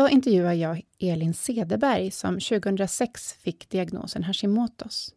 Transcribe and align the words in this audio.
Idag 0.00 0.12
intervjuar 0.12 0.52
jag 0.52 0.82
Elin 0.98 1.34
Cederberg 1.34 2.10
som 2.10 2.40
2006 2.40 3.32
fick 3.32 3.70
diagnosen 3.70 4.24
Hashimotos. 4.24 5.14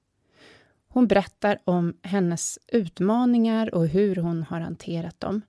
Hon 0.88 1.08
berättar 1.08 1.60
om 1.64 1.98
hennes 2.02 2.60
utmaningar 2.68 3.76
och 3.76 3.88
hur 3.88 4.16
hon 4.16 4.44
har 4.44 4.60
hanterat 4.60 5.20
dem. 5.20 5.42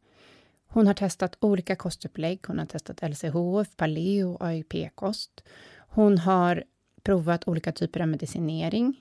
Hon 0.67 0.87
har 0.87 0.95
testat 0.95 1.37
olika 1.41 1.77
kostupplägg. 1.77 2.41
Hon 2.47 2.59
har 2.59 2.67
testat 2.67 3.03
LCHF, 3.03 3.77
paleo 3.77 4.33
och 4.35 4.47
AIP-kost. 4.47 5.45
Hon 5.77 6.19
har 6.19 6.65
provat 7.03 7.49
olika 7.49 7.73
typer 7.73 8.01
av 8.01 8.09
medicinering. 8.09 9.01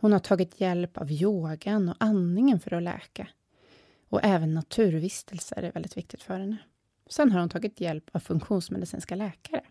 Hon 0.00 0.12
har 0.12 0.20
tagit 0.20 0.60
hjälp 0.60 0.98
av 0.98 1.12
yogan 1.12 1.88
och 1.88 1.96
andningen 1.98 2.60
för 2.60 2.74
att 2.74 2.82
läka. 2.82 3.28
Och 4.08 4.20
även 4.22 4.54
naturvistelser 4.54 5.62
är 5.62 5.72
väldigt 5.72 5.96
viktigt 5.96 6.22
för 6.22 6.38
henne. 6.38 6.56
Sen 7.06 7.32
har 7.32 7.40
hon 7.40 7.48
tagit 7.48 7.80
hjälp 7.80 8.10
av 8.12 8.20
funktionsmedicinska 8.20 9.14
läkare. 9.14 9.62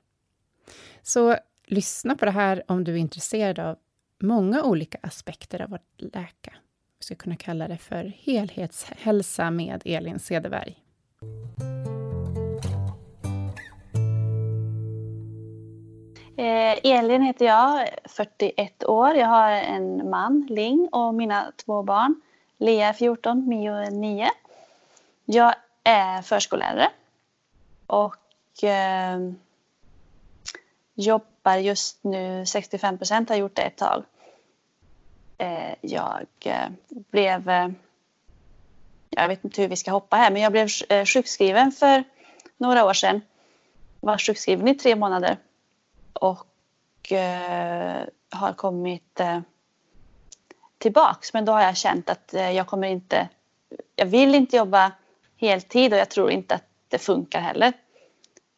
Så 1.01 1.37
lyssna 1.65 2.15
på 2.15 2.25
det 2.25 2.31
här 2.31 2.63
om 2.67 2.83
du 2.83 2.93
är 2.93 2.97
intresserad 2.97 3.59
av 3.59 3.77
många 4.19 4.63
olika 4.63 4.97
aspekter 5.01 5.61
av 5.61 5.73
att 5.73 5.81
läka. 5.97 6.53
Vi 6.99 7.05
ska 7.05 7.15
kunna 7.15 7.35
kalla 7.35 7.67
det 7.67 7.77
för 7.77 8.13
helhetshälsa 8.17 9.51
med 9.51 9.81
Elin 9.85 10.19
Cederberg. 10.19 10.83
Eh, 16.37 16.79
Elin 16.83 17.21
heter 17.21 17.45
jag, 17.45 17.87
41 18.05 18.83
år. 18.83 19.15
Jag 19.15 19.27
har 19.27 19.51
en 19.51 20.09
man, 20.09 20.47
Ling, 20.49 20.89
och 20.91 21.13
mina 21.13 21.51
två 21.65 21.83
barn. 21.83 22.21
Lea 22.57 22.89
är 22.89 22.93
14, 22.93 23.47
Mio 23.47 23.73
är 23.73 23.91
9. 23.91 24.29
Jag 25.25 25.55
är 25.83 26.21
förskollärare 26.21 26.89
och 27.87 28.63
eh, 28.63 29.19
jobbar 30.95 31.57
just 31.57 32.03
nu 32.03 32.45
65 32.45 32.97
procent, 32.97 33.29
har 33.29 33.35
gjort 33.35 33.55
det 33.55 33.61
ett 33.61 33.77
tag. 33.77 34.03
Eh, 35.37 35.75
jag 35.81 36.27
eh, 36.45 36.69
blev, 36.89 37.49
eh, 37.49 37.69
jag 39.09 39.27
vet 39.27 39.43
inte 39.43 39.61
hur 39.61 39.69
vi 39.69 39.75
ska 39.75 39.91
hoppa 39.91 40.15
här, 40.15 40.31
men 40.31 40.41
jag 40.41 40.51
blev 40.51 40.67
eh, 40.89 41.05
sjukskriven 41.05 41.71
för 41.71 42.03
några 42.57 42.85
år 42.85 42.93
sedan. 42.93 43.21
Var 43.99 44.17
sjukskriven 44.17 44.67
i 44.67 44.75
tre 44.75 44.95
månader 44.95 45.37
och 46.13 47.11
eh, 47.11 48.03
har 48.29 48.53
kommit 48.53 49.19
eh, 49.19 49.39
tillbaks. 50.77 51.33
Men 51.33 51.45
då 51.45 51.51
har 51.51 51.61
jag 51.61 51.77
känt 51.77 52.09
att 52.09 52.33
eh, 52.33 52.51
jag 52.51 52.67
kommer 52.67 52.87
inte, 52.87 53.29
jag 53.95 54.05
vill 54.05 54.35
inte 54.35 54.57
jobba 54.57 54.91
heltid 55.37 55.93
och 55.93 55.99
jag 55.99 56.09
tror 56.09 56.31
inte 56.31 56.55
att 56.55 56.65
det 56.87 56.97
funkar 56.97 57.39
heller. 57.39 57.73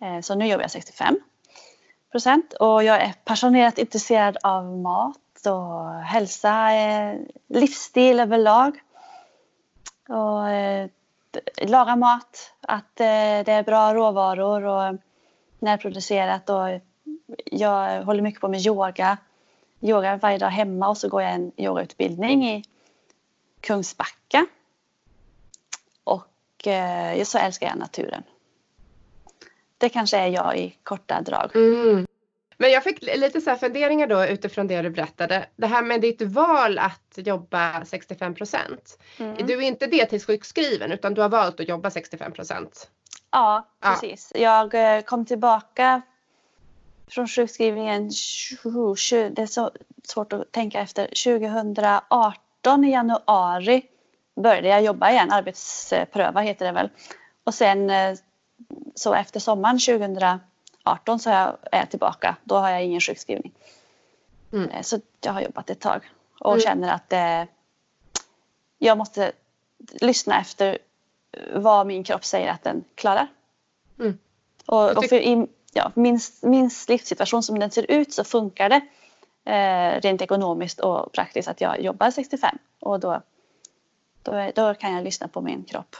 Eh, 0.01 0.21
så 0.21 0.35
nu 0.35 0.47
jobbar 0.47 0.63
jag 0.63 0.71
65 0.71 1.19
procent 2.15 2.53
och 2.53 2.83
jag 2.83 3.01
är 3.01 3.13
passionerat 3.25 3.77
intresserad 3.77 4.37
av 4.43 4.77
mat 4.77 5.45
och 5.45 5.93
hälsa, 5.93 6.73
eh, 6.73 7.19
livsstil 7.47 8.19
överlag. 8.19 8.79
Och 10.09 10.49
eh, 10.49 10.89
laga 11.61 11.95
mat, 11.95 12.53
att 12.61 12.99
eh, 12.99 13.43
det 13.45 13.51
är 13.51 13.63
bra 13.63 13.93
råvaror 13.93 14.63
och 14.63 14.95
närproducerat. 15.59 16.49
Och 16.49 16.81
jag 17.45 18.03
håller 18.03 18.21
mycket 18.21 18.41
på 18.41 18.47
med 18.47 18.65
yoga. 18.65 19.17
Yoga 19.81 20.17
varje 20.17 20.37
dag 20.37 20.49
hemma 20.49 20.89
och 20.89 20.97
så 20.97 21.09
går 21.09 21.21
jag 21.21 21.33
en 21.33 21.51
yogautbildning 21.57 22.49
i 22.49 22.63
Kungsbacka. 23.61 24.45
Och 26.03 26.67
eh, 26.67 27.23
så 27.23 27.37
älskar 27.37 27.67
jag 27.67 27.77
naturen. 27.77 28.23
Det 29.77 29.89
kanske 29.89 30.17
är 30.17 30.27
jag 30.27 30.57
i 30.57 30.77
korta 30.83 31.21
drag. 31.21 31.55
Mm. 31.55 32.05
Men 32.57 32.71
jag 32.71 32.83
fick 32.83 33.01
lite 33.01 33.41
så 33.41 33.55
funderingar 33.55 34.07
då 34.07 34.25
utifrån 34.25 34.67
det 34.67 34.81
du 34.81 34.89
berättade. 34.89 35.45
Det 35.55 35.67
här 35.67 35.83
med 35.83 36.01
ditt 36.01 36.21
val 36.21 36.79
att 36.79 37.13
jobba 37.15 37.85
65 37.85 38.35
procent. 38.35 38.99
Mm. 39.17 39.47
Du 39.47 39.53
är 39.53 39.61
inte 39.61 39.87
deltidssjukskriven 39.87 40.91
utan 40.91 41.13
du 41.13 41.21
har 41.21 41.29
valt 41.29 41.59
att 41.59 41.67
jobba 41.67 41.89
65 41.91 42.31
procent. 42.31 42.89
Ja, 43.31 43.67
precis. 43.81 44.31
Ja. 44.35 44.41
Jag 44.41 44.97
eh, 44.97 45.01
kom 45.01 45.25
tillbaka 45.25 46.01
från 47.07 47.27
sjukskrivningen, 47.27 48.11
20, 48.11 49.29
det 49.29 49.41
är 49.41 49.45
så 49.45 49.71
svårt 50.03 50.33
att 50.33 50.51
tänka 50.51 50.79
efter, 50.79 51.03
2018 51.05 52.85
i 52.85 52.91
januari 52.91 53.85
började 54.35 54.67
jag 54.67 54.83
jobba 54.83 55.11
igen, 55.11 55.31
arbetspröva 55.31 56.41
heter 56.41 56.65
det 56.65 56.71
väl. 56.71 56.89
Och 57.43 57.53
sen 57.53 57.89
eh, 57.89 58.17
så 58.95 59.13
efter 59.13 59.39
sommaren 59.39 59.79
2018 59.79 61.19
så 61.19 61.29
är 61.29 61.57
jag 61.71 61.89
tillbaka. 61.89 62.35
Då 62.43 62.55
har 62.55 62.69
jag 62.69 62.83
ingen 62.83 63.01
sjukskrivning. 63.01 63.53
Mm. 64.53 64.69
Eh, 64.69 64.81
så 64.81 64.99
jag 65.21 65.33
har 65.33 65.41
jobbat 65.41 65.69
ett 65.69 65.79
tag 65.79 66.01
och 66.39 66.51
mm. 66.51 66.61
känner 66.61 66.93
att 66.93 67.13
eh, 67.13 67.43
jag 68.77 68.97
måste 68.97 69.31
lyssna 70.01 70.39
efter 70.39 70.77
vad 71.55 71.87
min 71.87 72.03
kropp 72.03 72.25
säger 72.25 72.51
att 72.51 72.63
den 72.63 72.83
klarar. 72.95 73.27
Mm. 73.99 74.17
Och, 74.65 74.97
och, 74.97 75.05
för 75.05 75.15
i 75.15 75.47
ja, 75.73 75.91
min, 75.95 76.19
min 76.41 76.69
livssituation 76.87 77.43
som 77.43 77.59
den 77.59 77.71
ser 77.71 77.91
ut 77.91 78.13
så 78.13 78.23
funkar 78.23 78.69
det 78.69 78.81
eh, 79.51 80.01
rent 80.01 80.21
ekonomiskt 80.21 80.79
och 80.79 81.11
praktiskt 81.11 81.47
att 81.47 81.61
jag 81.61 81.81
jobbar 81.81 82.11
65 82.11 82.57
och 82.79 82.99
då, 82.99 83.21
då, 84.23 84.51
då 84.55 84.73
kan 84.73 84.93
jag 84.93 85.03
lyssna 85.03 85.27
på 85.27 85.41
min 85.41 85.63
kropp 85.63 85.95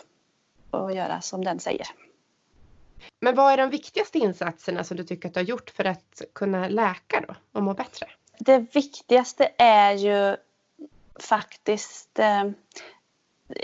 och 0.71 0.93
göra 0.93 1.21
som 1.21 1.43
den 1.43 1.59
säger. 1.59 1.87
Men 3.21 3.35
vad 3.35 3.53
är 3.53 3.57
de 3.57 3.69
viktigaste 3.69 4.17
insatserna 4.17 4.83
som 4.83 4.97
du 4.97 5.03
tycker 5.03 5.27
att 5.27 5.33
du 5.33 5.39
har 5.39 5.45
gjort 5.45 5.69
för 5.69 5.85
att 5.85 6.21
kunna 6.33 6.67
läka 6.67 7.25
då 7.27 7.35
och 7.51 7.63
må 7.63 7.73
bättre? 7.73 8.07
Det 8.39 8.75
viktigaste 8.75 9.51
är 9.57 9.91
ju 9.91 10.35
faktiskt 11.19 12.19
eh, 12.19 12.43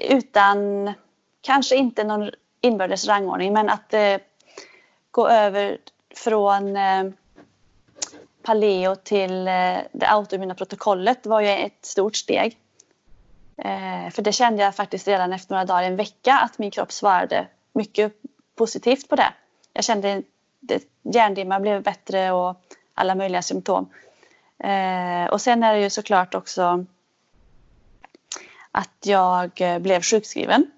utan 0.09 0.93
kanske 1.41 1.75
inte 1.75 2.03
någon 2.03 2.29
inbördes 2.61 3.07
rangordning 3.07 3.53
men 3.53 3.69
att 3.69 3.93
eh, 3.93 4.17
gå 5.11 5.27
över 5.27 5.77
från 6.15 6.75
eh, 6.75 7.03
paleo 8.43 8.95
till 8.95 9.47
eh, 9.47 9.77
det 9.91 10.07
autoimmuna 10.07 10.55
protokollet 10.55 11.25
var 11.25 11.41
ju 11.41 11.47
ett 11.47 11.85
stort 11.85 12.15
steg. 12.15 12.57
Eh, 13.57 14.09
för 14.11 14.21
det 14.21 14.31
kände 14.31 14.63
jag 14.63 14.75
faktiskt 14.75 15.07
redan 15.07 15.33
efter 15.33 15.53
några 15.53 15.65
dagar, 15.65 15.83
en 15.83 15.95
vecka, 15.95 16.33
att 16.33 16.57
min 16.57 16.71
kropp 16.71 16.91
svarade 16.91 17.47
mycket 17.73 18.13
positivt 18.61 19.09
på 19.09 19.15
det. 19.15 19.33
Jag 19.73 19.83
kände 19.83 20.23
att 20.69 21.15
hjärndimma 21.15 21.59
blev 21.59 21.83
bättre 21.83 22.31
och 22.31 22.61
alla 22.93 23.15
möjliga 23.15 23.41
symptom. 23.41 23.89
Eh, 24.59 25.25
och 25.31 25.41
sen 25.41 25.63
är 25.63 25.73
det 25.73 25.81
ju 25.81 25.89
såklart 25.89 26.35
också 26.35 26.85
att 28.71 29.05
jag 29.05 29.61
eh, 29.61 29.79
blev 29.79 30.01
sjukskriven. 30.01 30.71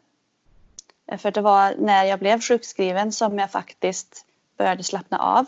Eh, 1.08 1.18
för 1.18 1.32
det 1.32 1.42
var 1.42 1.76
när 1.78 2.04
jag 2.04 2.20
blev 2.20 2.42
sjukskriven 2.42 3.12
som 3.12 3.40
jag 3.40 3.52
faktiskt 3.52 4.26
började 4.58 4.84
slappna 4.84 5.18
av. 5.18 5.46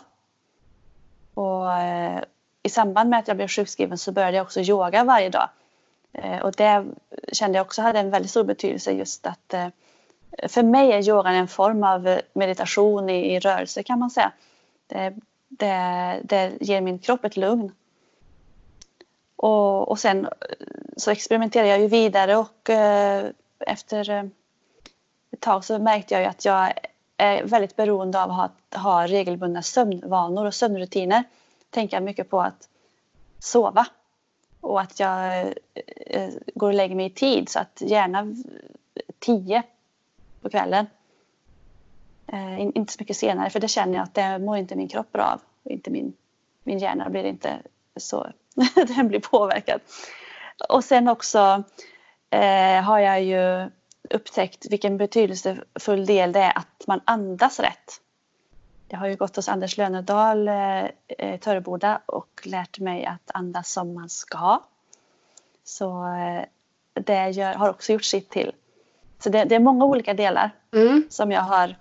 Och 1.34 1.72
eh, 1.72 2.22
i 2.62 2.68
samband 2.68 3.10
med 3.10 3.18
att 3.18 3.28
jag 3.28 3.36
blev 3.36 3.48
sjukskriven 3.48 3.98
så 3.98 4.12
började 4.12 4.36
jag 4.36 4.44
också 4.44 4.60
yoga 4.60 5.04
varje 5.04 5.30
dag. 5.30 5.48
Eh, 6.12 6.38
och 6.38 6.52
det 6.52 6.86
kände 7.32 7.58
jag 7.58 7.66
också 7.66 7.82
hade 7.82 7.98
en 7.98 8.10
väldigt 8.10 8.30
stor 8.30 8.44
betydelse 8.44 8.92
just 8.92 9.26
att 9.26 9.54
eh, 9.54 9.68
för 10.48 10.62
mig 10.62 10.92
är 10.92 11.08
yogan 11.08 11.34
en 11.34 11.48
form 11.48 11.84
av 11.84 12.20
meditation 12.32 13.10
i, 13.10 13.34
i 13.34 13.40
rörelse 13.40 13.82
kan 13.82 13.98
man 13.98 14.10
säga. 14.10 14.32
Det, 14.86 15.14
det, 15.48 16.20
det 16.24 16.52
ger 16.60 16.80
min 16.80 16.98
kropp 16.98 17.24
ett 17.24 17.36
lugn. 17.36 17.72
Och, 19.36 19.88
och 19.88 19.98
sen 19.98 20.24
eh, 20.24 20.30
så 20.96 21.10
experimenterade 21.10 21.68
jag 21.68 21.80
ju 21.80 21.88
vidare 21.88 22.36
och 22.36 22.70
eh, 22.70 23.26
efter 23.58 24.10
eh, 24.10 24.24
ett 25.30 25.40
tag 25.40 25.64
så 25.64 25.78
märkte 25.78 26.14
jag 26.14 26.20
ju 26.20 26.28
att 26.28 26.44
jag 26.44 26.72
är 27.16 27.44
väldigt 27.44 27.76
beroende 27.76 28.22
av 28.22 28.30
att 28.30 28.52
ha, 28.72 28.80
ha 28.80 29.06
regelbundna 29.06 29.62
sömnvanor 29.62 30.46
och 30.46 30.54
sömnrutiner. 30.54 31.24
Tänker 31.70 31.96
jag 31.96 32.04
mycket 32.04 32.30
på 32.30 32.40
att 32.40 32.68
sova 33.38 33.86
och 34.60 34.80
att 34.80 35.00
jag 35.00 35.40
eh, 35.40 35.52
eh 36.06 36.30
går 36.54 36.68
och 36.68 36.74
lägger 36.74 36.94
mig 36.94 37.06
i 37.06 37.10
tid 37.10 37.48
så 37.48 37.58
att 37.58 37.80
gärna 37.80 38.34
tio 39.18 39.62
på 40.46 40.50
kvällen. 40.50 40.86
Eh, 42.26 42.60
inte 42.60 42.92
så 42.92 42.96
mycket 43.00 43.16
senare 43.16 43.50
för 43.50 43.60
det 43.60 43.68
känner 43.68 43.94
jag 43.94 44.02
att 44.02 44.14
det 44.14 44.38
mår 44.38 44.56
inte 44.56 44.76
min 44.76 44.88
kropp 44.88 45.12
bra 45.12 45.24
av. 45.24 45.40
Och 45.62 45.70
inte 45.70 45.90
min, 45.90 46.12
min 46.62 46.78
hjärna 46.78 47.10
blir 47.10 47.24
inte 47.24 47.58
så, 47.96 48.26
den 48.74 49.08
blir 49.08 49.20
påverkad. 49.20 49.80
Och 50.68 50.84
sen 50.84 51.08
också 51.08 51.62
eh, 52.30 52.82
har 52.82 52.98
jag 52.98 53.22
ju 53.22 53.70
upptäckt 54.10 54.66
vilken 54.70 54.96
betydelsefull 54.96 56.06
del 56.06 56.32
det 56.32 56.40
är 56.40 56.58
att 56.58 56.86
man 56.86 57.00
andas 57.04 57.60
rätt. 57.60 58.00
Jag 58.88 58.98
har 58.98 59.06
ju 59.06 59.16
gått 59.16 59.36
hos 59.36 59.48
Anders 59.48 59.76
Lönedal 59.76 60.48
eh, 60.48 60.84
i 61.34 61.38
Töreboda 61.38 62.00
och 62.06 62.42
lärt 62.44 62.78
mig 62.78 63.04
att 63.04 63.30
andas 63.34 63.72
som 63.72 63.94
man 63.94 64.08
ska. 64.08 64.62
Så 65.64 66.06
eh, 66.06 66.44
det 66.94 67.30
gör, 67.30 67.54
har 67.54 67.70
också 67.70 67.92
gjort 67.92 68.04
sitt 68.04 68.30
till. 68.30 68.52
Så 69.18 69.28
det, 69.28 69.44
det 69.44 69.54
är 69.54 69.60
många 69.60 69.84
olika 69.84 70.14
delar 70.14 70.50
mm. 70.72 71.06
som 71.10 71.32
jag 71.32 71.40
har 71.40 71.74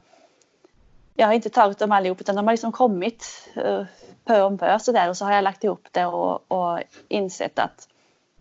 jag 1.17 1.27
har 1.27 1.33
inte 1.33 1.49
tagit 1.49 1.79
dem 1.79 1.91
allihop 1.91 2.21
utan 2.21 2.35
de 2.35 2.47
har 2.47 2.53
liksom 2.53 2.71
kommit 2.71 3.49
uh, 3.57 3.83
pö 4.25 4.41
om 4.41 4.57
pö 4.57 4.79
så 4.79 4.91
där, 4.91 5.09
och 5.09 5.17
så 5.17 5.25
har 5.25 5.33
jag 5.33 5.43
lagt 5.43 5.63
ihop 5.63 5.87
det 5.91 6.05
och, 6.05 6.51
och 6.51 6.79
insett 7.07 7.59
att 7.59 7.87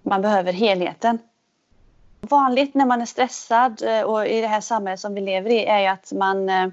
man 0.03 0.23
behöver 0.23 0.53
helheten 0.53 1.19
vanligt 2.31 2.75
när 2.75 2.87
man 2.87 3.03
är 3.03 3.07
stressad 3.07 3.83
eh, 3.83 4.03
och 4.03 4.27
i 4.27 4.41
det 4.41 4.47
här 4.47 4.61
samhället 4.61 5.01
som 5.01 5.15
vi 5.15 5.21
lever 5.21 5.51
i 5.51 5.65
är 5.65 5.81
ju 5.81 5.87
att 5.87 6.13
man 6.13 6.49
eh, 6.49 6.69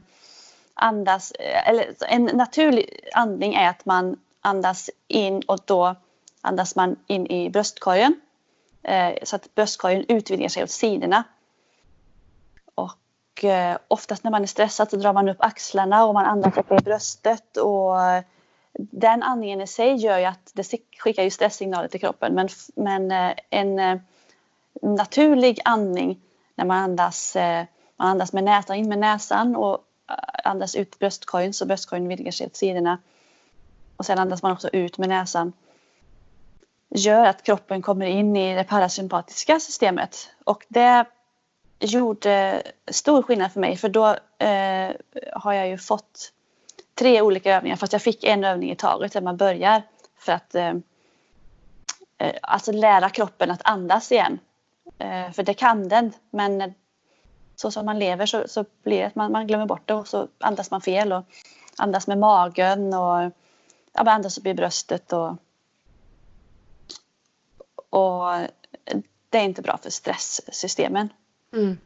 andas, 0.73 1.33
eller 1.65 1.85
en 2.07 2.25
naturlig 2.25 3.00
andning 3.13 3.53
är 3.53 3.69
att 3.69 3.85
man 3.85 4.18
andas 4.41 4.89
in 5.07 5.41
och 5.41 5.59
då 5.65 5.95
andas 6.41 6.75
man 6.75 6.95
in 7.07 7.27
i 7.27 7.50
bröstkorgen 7.50 8.21
så 9.23 9.35
att 9.35 9.56
bröstkorgen 9.56 10.06
utvidgar 10.07 10.50
sig 10.50 10.63
åt 10.63 10.69
sidorna. 10.69 11.23
Och 13.39 13.45
oftast 13.88 14.24
när 14.24 14.31
man 14.31 14.44
är 14.44 14.48
stressad 14.48 14.89
så 14.89 14.95
drar 14.95 15.13
man 15.13 15.30
upp 15.30 15.38
axlarna 15.39 16.06
och 16.06 16.13
man 16.13 16.25
andas 16.25 16.57
upp 16.57 16.72
i 16.72 16.75
bröstet 16.75 17.57
och 17.57 18.01
eh, 18.01 18.24
den 18.74 19.24
andningen 19.24 19.62
i 19.62 19.68
sig 19.68 19.95
gör 19.95 20.19
ju 20.19 20.25
att 20.25 20.51
det 20.54 20.63
skickar 20.98 21.24
ju 21.24 21.30
stresssignaler 21.30 21.88
till 21.88 22.00
kroppen 22.00 22.33
men, 22.33 22.50
men 22.75 23.12
eh, 23.12 23.33
en 23.50 24.01
naturlig 24.81 25.60
andning 25.66 26.19
när 26.56 26.66
man 26.66 26.78
andas, 26.78 27.36
man 27.98 28.07
andas 28.07 28.33
med 28.33 28.44
näsan, 28.44 28.75
in 28.75 28.89
med 28.89 29.00
näsan 29.00 29.56
och 29.56 29.86
andas 30.44 30.75
ut 30.75 31.00
bröstkorgen 31.00 31.54
så 31.54 31.66
bröstkorgen 31.66 32.07
vidgar 32.07 32.31
sig 32.31 32.48
åt 32.48 32.56
sidorna. 32.56 32.98
Och 33.98 34.06
sen 34.06 34.19
andas 34.19 34.44
man 34.44 34.51
också 34.51 34.69
ut 34.74 34.98
med 34.98 35.10
näsan. 35.10 35.54
Gör 36.89 37.25
att 37.25 37.44
kroppen 37.44 37.81
kommer 37.81 38.06
in 38.06 38.36
i 38.36 38.56
det 38.56 38.63
parasympatiska 38.63 39.60
systemet 39.60 40.30
och 40.44 40.66
det 40.69 41.06
gjorde 41.81 42.63
stor 42.88 43.22
skillnad 43.22 43.51
för 43.51 43.60
mig 43.60 43.78
för 43.78 43.89
då 43.89 44.07
eh, 44.38 44.92
har 45.33 45.54
jag 45.54 45.68
ju 45.68 45.78
fått 45.78 46.33
tre 46.95 47.22
olika 47.22 47.56
övningar 47.56 47.75
fast 47.75 47.94
jag 47.94 48.01
fick 48.01 48.24
en 48.24 48.44
övning 48.44 48.72
i 48.72 48.75
taget 48.75 49.13
där 49.13 49.22
man 49.22 49.38
börjar 49.38 49.81
för 50.18 50.31
att 50.31 50.56
eh, 50.56 50.74
eh, 52.18 52.36
alltså 52.42 52.72
lära 52.72 53.10
kroppen 53.10 53.52
att 53.52 53.61
andas 53.64 54.11
igen. 54.11 54.40
Eh, 54.97 55.31
för 55.31 55.44
det 55.44 55.54
kan 55.54 55.88
den, 55.88 56.14
men 56.30 56.73
så 57.56 57.71
som 57.71 57.85
man 57.85 58.00
lever 58.00 58.26
så, 58.26 58.44
så 58.47 58.66
blir 58.83 59.00
det 59.00 59.06
att 59.07 59.16
man, 59.16 59.31
man 59.31 59.47
glömmer 59.47 59.66
bort 59.66 59.88
det 59.88 59.94
och 59.94 60.07
så 60.07 60.28
andas 60.40 60.71
man 60.71 60.81
fel 60.81 61.14
och 61.14 61.23
andas 61.78 62.07
med 62.07 62.18
magen 62.18 62.94
och 62.94 63.31
ja, 63.94 64.11
andas 64.11 64.38
upp 64.38 64.45
i 64.45 64.54
bröstet 64.54 65.14
och, 65.14 65.35
och 67.90 68.33
det 69.30 69.38
är 69.38 69.44
inte 69.44 69.61
bra 69.61 69.78
för 69.78 69.90
stresssystemen. 69.90 71.09
Mm. 71.54 71.78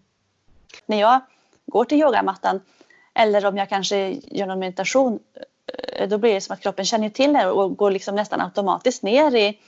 När 0.85 0.99
jag 0.99 1.21
går 1.65 1.85
till 1.85 2.01
yogamattan 2.01 2.61
eller 3.13 3.45
om 3.45 3.57
jag 3.57 3.69
kanske 3.69 4.09
gör 4.11 4.45
någon 4.45 4.59
meditation 4.59 5.19
eh, 5.93 6.09
då 6.09 6.17
blir 6.17 6.33
det 6.33 6.41
som 6.41 6.53
att 6.53 6.61
kroppen 6.61 6.85
känner 6.85 7.09
till 7.09 7.33
det 7.33 7.47
och 7.47 7.77
går 7.77 7.91
liksom 7.91 8.15
nästan 8.15 8.41
automatiskt 8.41 9.03
ner 9.03 9.35
i 9.35 9.59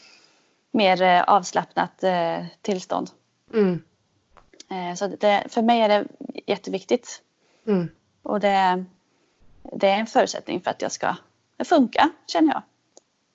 mer 0.72 1.01
eh, 1.01 1.24
avslappnat 1.24 2.04
tillstånd. 2.62 3.10
Mm. 3.54 3.82
Eh, 4.70 4.96
så 4.96 5.08
det, 5.08 5.44
för 5.50 5.62
mig 5.62 5.82
är 5.82 5.89
det 5.89 6.08
jätteviktigt. 6.46 7.22
Mm. 7.68 7.89
Och 8.24 8.39
det, 8.39 8.86
det 9.63 9.88
är 9.88 10.00
en 10.00 10.08
förutsättning 10.08 10.62
för 10.62 10.72
att 10.72 10.82
jag 10.82 10.92
ska 10.92 11.16
funka, 11.66 12.10
känner 12.27 12.54
jag. 12.54 12.62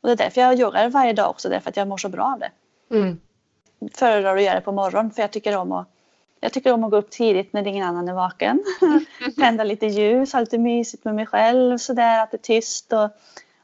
Och 0.00 0.08
det 0.08 0.12
är 0.12 0.16
därför 0.16 0.40
jag 0.40 0.58
yogar 0.58 0.88
varje 0.88 1.12
dag 1.12 1.30
också, 1.30 1.48
därför 1.48 1.70
att 1.70 1.76
jag 1.76 1.88
mår 1.88 1.96
så 1.96 2.08
bra 2.08 2.24
av 2.24 2.38
det. 2.38 2.50
Mm. 2.96 3.20
Föredrar 3.92 4.36
att 4.36 4.42
göra 4.42 4.54
det 4.54 4.60
på 4.60 4.72
morgonen 4.72 5.10
för 5.10 5.22
jag 5.22 5.30
tycker 5.30 5.56
om 5.56 5.72
att 5.72 5.88
jag 6.44 6.52
tycker 6.52 6.72
om 6.72 6.84
att 6.84 6.90
gå 6.90 6.96
upp 6.96 7.10
tidigt 7.10 7.52
när 7.52 7.66
ingen 7.66 7.86
annan 7.86 8.08
är 8.08 8.12
vaken. 8.12 8.64
Tända 9.36 9.64
lite 9.64 9.86
ljus, 9.86 10.32
ha 10.32 10.40
lite 10.40 10.58
mysigt 10.58 11.04
med 11.04 11.14
mig 11.14 11.26
själv 11.26 11.78
sådär, 11.78 12.22
att 12.22 12.30
det 12.30 12.36
är 12.36 12.38
tyst. 12.38 12.92
Och, 12.92 13.10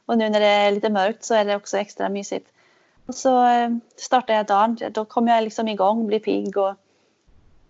och 0.05 0.17
nu 0.17 0.29
när 0.29 0.39
det 0.39 0.45
är 0.45 0.71
lite 0.71 0.89
mörkt 0.89 1.23
så 1.23 1.33
är 1.33 1.45
det 1.45 1.55
också 1.55 1.77
extra 1.77 2.09
mysigt. 2.09 2.49
Och 3.05 3.15
så 3.15 3.45
eh, 3.45 3.69
startar 3.95 4.33
jag 4.33 4.45
dagen. 4.45 4.77
Då 4.91 5.05
kommer 5.05 5.35
jag 5.35 5.43
liksom 5.43 5.67
igång, 5.67 6.07
blir 6.07 6.19
pigg. 6.19 6.57
Och... 6.57 6.75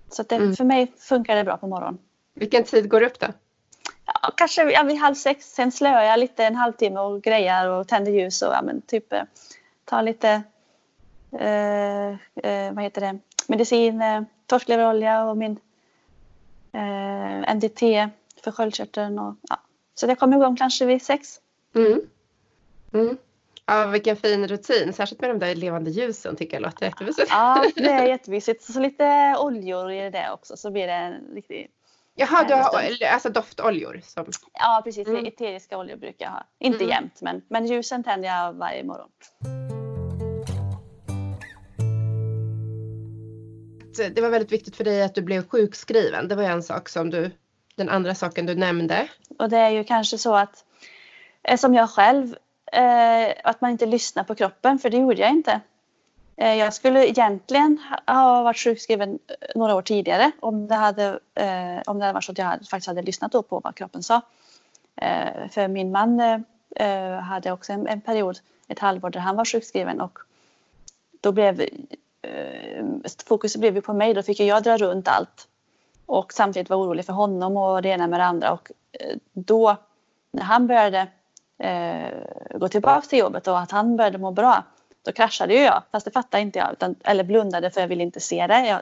Så 0.10 0.24
det, 0.24 0.36
mm. 0.36 0.56
för 0.56 0.64
mig 0.64 0.94
funkar 0.98 1.36
det 1.36 1.44
bra 1.44 1.58
på 1.58 1.68
morgonen. 1.68 1.98
Vilken 2.34 2.64
tid 2.64 2.90
går 2.90 3.00
du 3.00 3.06
upp 3.06 3.20
då? 3.20 3.28
Ja, 4.06 4.32
kanske 4.38 4.72
ja, 4.72 4.84
vid 4.84 4.98
halv 4.98 5.16
sex. 5.16 5.54
Sen 5.54 5.72
slöar 5.72 6.04
jag 6.04 6.20
lite 6.20 6.46
en 6.46 6.56
halvtimme 6.56 7.00
och 7.00 7.22
grejar 7.22 7.68
och 7.68 7.88
tänder 7.88 8.12
ljus 8.12 8.42
och 8.42 8.54
ja, 8.54 8.62
men 8.62 8.82
typ 8.82 9.14
eh, 9.14 9.24
tar 9.86 10.04
lite 10.04 10.42
eh, 11.40 12.10
eh, 12.36 12.74
vad 12.74 12.84
heter 12.84 13.02
det? 13.02 13.20
Medicin, 13.50 14.02
eh, 14.02 14.22
torskleverolja 14.46 15.24
och 15.24 15.38
min 15.38 15.60
eh, 16.74 17.56
NDT 17.56 17.82
för 18.44 18.52
sköldkörteln. 18.52 19.20
Och, 19.20 19.36
ja. 19.50 19.58
Så 19.96 20.08
jag 20.08 20.20
kommer 20.20 20.38
igång 20.38 20.56
kanske 20.56 20.86
vid 20.86 21.02
sex. 21.02 21.40
Mm. 21.76 22.02
Mm. 22.94 23.18
Ja, 23.66 23.86
vilken 23.86 24.18
fin 24.18 24.48
rutin. 24.48 24.94
Särskilt 24.94 25.22
med 25.22 25.30
de 25.30 25.40
där 25.40 25.56
levande 25.56 25.92
ljusen 25.92 26.36
tycker 26.36 26.54
jag 26.54 26.62
låter 26.62 26.86
jättemysigt. 26.86 27.28
Ja, 27.30 27.66
det 27.76 27.90
är 27.90 28.08
jättemysigt. 28.08 28.64
Så 28.64 28.80
lite 28.80 29.36
oljor 29.40 29.92
i 29.92 30.10
det 30.10 30.32
också 30.32 30.58
så 30.58 30.72
blir 30.72 30.88
det 30.88 30.94
en 30.94 31.34
riktig 31.34 31.72
Jaha, 32.16 32.44
du 32.44 32.54
har 32.54 33.12
alltså 33.14 33.30
doftoljor? 33.30 34.02
Som... 34.04 34.26
Ja, 34.54 34.82
precis. 34.84 35.08
Mm. 35.08 35.26
Eteriska 35.26 35.78
oljor 35.78 35.98
brukar 35.98 36.26
jag 36.26 36.32
ha. 36.32 36.44
Inte 36.60 36.84
mm. 36.84 36.90
jämt, 36.90 37.22
men, 37.22 37.42
men 37.48 37.66
ljusen 37.66 38.04
tänder 38.04 38.30
jag 38.30 38.54
varje 38.54 38.84
morgon. 38.84 39.10
Eh, 44.00 44.12
det 44.12 44.22
var 44.22 44.30
väldigt 44.30 44.52
viktigt 44.52 44.76
för 44.76 44.84
dig 44.84 45.04
att 45.04 45.16
du 45.16 45.22
blev 45.22 45.48
sjukskriven. 45.48 46.28
Det 46.28 46.36
var 46.36 46.44
en 46.44 46.64
sak 46.64 46.90
som 46.90 47.10
du, 47.10 47.32
den 47.76 47.90
andra 47.90 48.16
saken 48.16 48.46
du 48.46 48.56
nämnde. 48.56 49.08
Och 49.40 49.50
det 49.50 49.58
är 49.58 49.70
ju 49.70 49.84
kanske 49.84 50.18
så 50.18 50.36
att 50.36 50.66
eh, 51.44 51.58
som 51.58 51.74
jag 51.74 51.90
själv, 51.90 52.36
eh, 52.72 53.34
att 53.44 53.62
man 53.62 53.72
inte 53.72 53.86
lyssnar 53.86 54.24
på 54.24 54.36
kroppen, 54.36 54.80
för 54.80 54.90
det 54.90 54.98
gjorde 54.98 55.22
jag 55.22 55.30
inte. 55.30 55.62
Jag 56.42 56.74
skulle 56.74 57.10
egentligen 57.10 57.78
ha 58.08 58.44
varit 58.44 58.58
sjukskriven 58.58 59.20
några 59.56 59.76
år 59.76 59.82
tidigare 59.82 60.32
om 60.40 60.68
det 60.68 60.76
hade, 60.76 61.20
om 61.86 62.00
det 62.00 62.06
hade 62.06 62.14
varit 62.14 62.24
så 62.24 62.32
att 62.32 62.38
jag 62.38 62.46
hade, 62.46 62.66
faktiskt 62.66 62.88
hade 62.88 63.02
lyssnat 63.02 63.32
på 63.32 63.60
vad 63.64 63.76
kroppen 63.76 64.04
sa. 64.04 64.22
För 65.52 65.68
min 65.68 65.92
man 65.92 66.20
hade 67.22 67.52
också 67.52 67.74
en, 67.74 67.88
en 67.88 68.02
period, 68.02 68.40
ett 68.68 68.80
halvår 68.80 69.10
där 69.10 69.20
han 69.20 69.36
var 69.36 69.46
sjukskriven 69.46 70.02
och 70.02 70.20
då 71.22 71.32
blev 71.32 71.62
Eh, 72.22 72.86
fokuset 73.26 73.62
blev 73.62 73.76
ju 73.76 73.82
på 73.82 73.94
mig. 73.94 74.14
Då 74.14 74.24
fick 74.24 74.40
jag 74.40 74.64
dra 74.64 74.78
runt 74.78 75.08
allt 75.08 75.48
och 76.06 76.34
samtidigt 76.34 76.70
vara 76.70 76.80
orolig 76.80 77.06
för 77.06 77.14
honom 77.14 77.58
och 77.58 77.82
det 77.82 77.90
ena 77.90 78.08
med 78.08 78.20
det 78.20 78.26
andra. 78.26 78.52
Och 78.52 78.72
eh, 78.92 79.18
då 79.34 79.76
när 80.32 80.44
han 80.44 80.68
började 80.68 81.08
eh, 81.58 82.10
gå 82.60 82.68
tillbaka 82.68 83.08
till 83.08 83.20
jobbet 83.20 83.48
och 83.48 83.60
att 83.60 83.72
han 83.72 83.98
började 83.98 84.18
må 84.18 84.32
bra 84.32 84.64
då 85.02 85.12
kraschade 85.12 85.54
ju 85.54 85.60
jag, 85.60 85.84
fast 85.92 86.06
det 86.06 86.12
fattade 86.12 86.42
inte 86.42 86.60
jag. 86.60 86.74
Utan, 86.74 86.96
eller 87.04 87.24
blundade 87.24 87.72
för 87.72 87.82
jag 87.82 87.88
ville 87.88 88.04
inte 88.04 88.20
se 88.20 88.48
det. 88.48 88.68
Jag, 88.68 88.82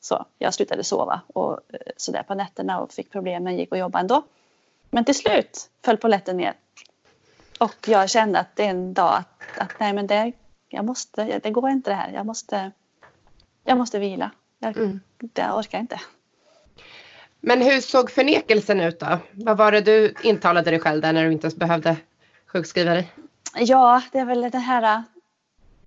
så, 0.00 0.24
jag 0.38 0.54
slutade 0.54 0.84
sova 0.84 1.20
och 1.26 1.60
sådär 1.96 2.22
på 2.22 2.34
nätterna 2.34 2.80
och 2.80 2.92
fick 2.92 3.12
problem 3.12 3.44
men 3.44 3.56
gick 3.56 3.72
och 3.72 3.78
jobbade 3.78 4.00
ändå. 4.00 4.22
Men 4.90 5.04
till 5.04 5.14
slut 5.14 5.70
föll 5.84 5.96
polletten 5.96 6.36
ner. 6.36 6.52
Och 7.58 7.88
jag 7.88 8.10
kände 8.10 8.38
att 8.38 8.56
det 8.56 8.64
är 8.64 8.70
en 8.70 8.94
dag 8.94 9.14
att, 9.14 9.58
att 9.58 9.80
nej 9.80 9.92
men 9.92 10.06
det, 10.06 10.32
jag 10.68 10.84
måste, 10.84 11.38
det 11.38 11.50
går 11.50 11.70
inte 11.70 11.90
det 11.90 11.94
här. 11.94 12.12
Jag 12.12 12.26
måste, 12.26 12.72
jag 13.64 13.78
måste 13.78 13.98
vila. 13.98 14.30
Jag, 14.58 14.76
mm. 14.76 15.00
jag 15.34 15.58
orkar 15.58 15.78
inte. 15.78 16.00
Men 17.40 17.62
hur 17.62 17.80
såg 17.80 18.10
förnekelsen 18.10 18.80
ut 18.80 19.00
då? 19.00 19.18
Vad 19.32 19.56
var 19.56 19.72
det 19.72 19.80
du 19.80 20.14
intalade 20.22 20.70
dig 20.70 20.80
själv 20.80 21.02
där 21.02 21.12
när 21.12 21.24
du 21.24 21.32
inte 21.32 21.50
behövde 21.56 21.96
sjukskriva 22.46 22.94
dig? 22.94 23.12
Ja, 23.56 24.02
det 24.12 24.18
är 24.18 24.24
väl 24.24 24.50
det 24.50 24.58
här 24.58 25.02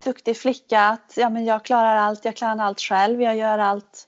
duktig 0.03 0.38
flicka 0.38 0.81
att 0.81 1.13
ja, 1.15 1.29
men 1.29 1.46
jag 1.46 1.65
klarar 1.65 1.96
allt, 1.96 2.25
jag 2.25 2.36
klarar 2.36 2.57
allt 2.57 2.81
själv, 2.81 3.22
jag 3.22 3.38
gör 3.38 3.60
allt. 3.60 4.07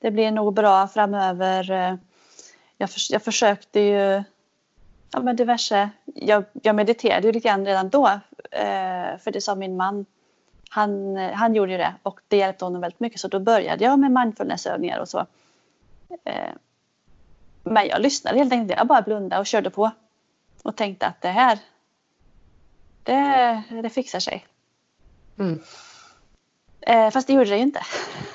Det 0.00 0.10
blir 0.10 0.30
nog 0.30 0.54
bra 0.54 0.88
framöver. 0.88 1.98
Jag, 2.76 2.90
för, 2.90 3.00
jag 3.12 3.22
försökte 3.22 3.80
ju 3.80 4.24
ja, 5.12 5.22
men 5.22 5.36
diverse, 5.36 5.90
jag, 6.04 6.44
jag 6.52 6.76
mediterade 6.76 7.26
ju 7.26 7.32
lite 7.32 7.48
grann 7.48 7.66
redan 7.66 7.88
då. 7.88 8.06
Eh, 8.50 9.18
för 9.18 9.30
det 9.30 9.40
sa 9.40 9.54
min 9.54 9.76
man. 9.76 10.06
Han, 10.70 11.16
han 11.16 11.54
gjorde 11.54 11.72
ju 11.72 11.78
det 11.78 11.94
och 12.02 12.20
det 12.28 12.36
hjälpte 12.36 12.64
honom 12.64 12.80
väldigt 12.80 13.00
mycket 13.00 13.20
så 13.20 13.28
då 13.28 13.40
började 13.40 13.84
jag 13.84 13.98
med 13.98 14.10
mindfulnessövningar 14.10 14.98
och 14.98 15.08
så. 15.08 15.26
Eh, 16.24 16.52
men 17.62 17.86
jag 17.86 18.00
lyssnade 18.00 18.38
helt 18.38 18.52
enkelt. 18.52 18.78
Jag 18.78 18.86
bara 18.86 19.02
blundade 19.02 19.40
och 19.40 19.46
körde 19.46 19.70
på. 19.70 19.90
Och 20.62 20.76
tänkte 20.76 21.06
att 21.06 21.20
det 21.20 21.28
här, 21.28 21.58
det, 23.02 23.62
det 23.82 23.90
fixar 23.90 24.20
sig. 24.20 24.46
Mm. 25.38 25.62
Eh, 26.80 27.10
fast 27.10 27.26
det 27.26 27.32
gjorde 27.32 27.50
det 27.50 27.56
ju 27.56 27.62
inte. 27.62 27.80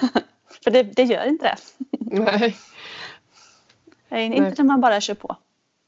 För 0.63 0.71
det, 0.71 0.83
det, 0.83 1.03
gör 1.03 1.25
inte 1.25 1.45
det. 1.45 1.57
Nej. 1.99 2.57
Nej. 4.09 4.25
Inte 4.25 4.63
när 4.63 4.63
man 4.63 4.81
bara 4.81 5.01
kör 5.01 5.13
på. 5.13 5.35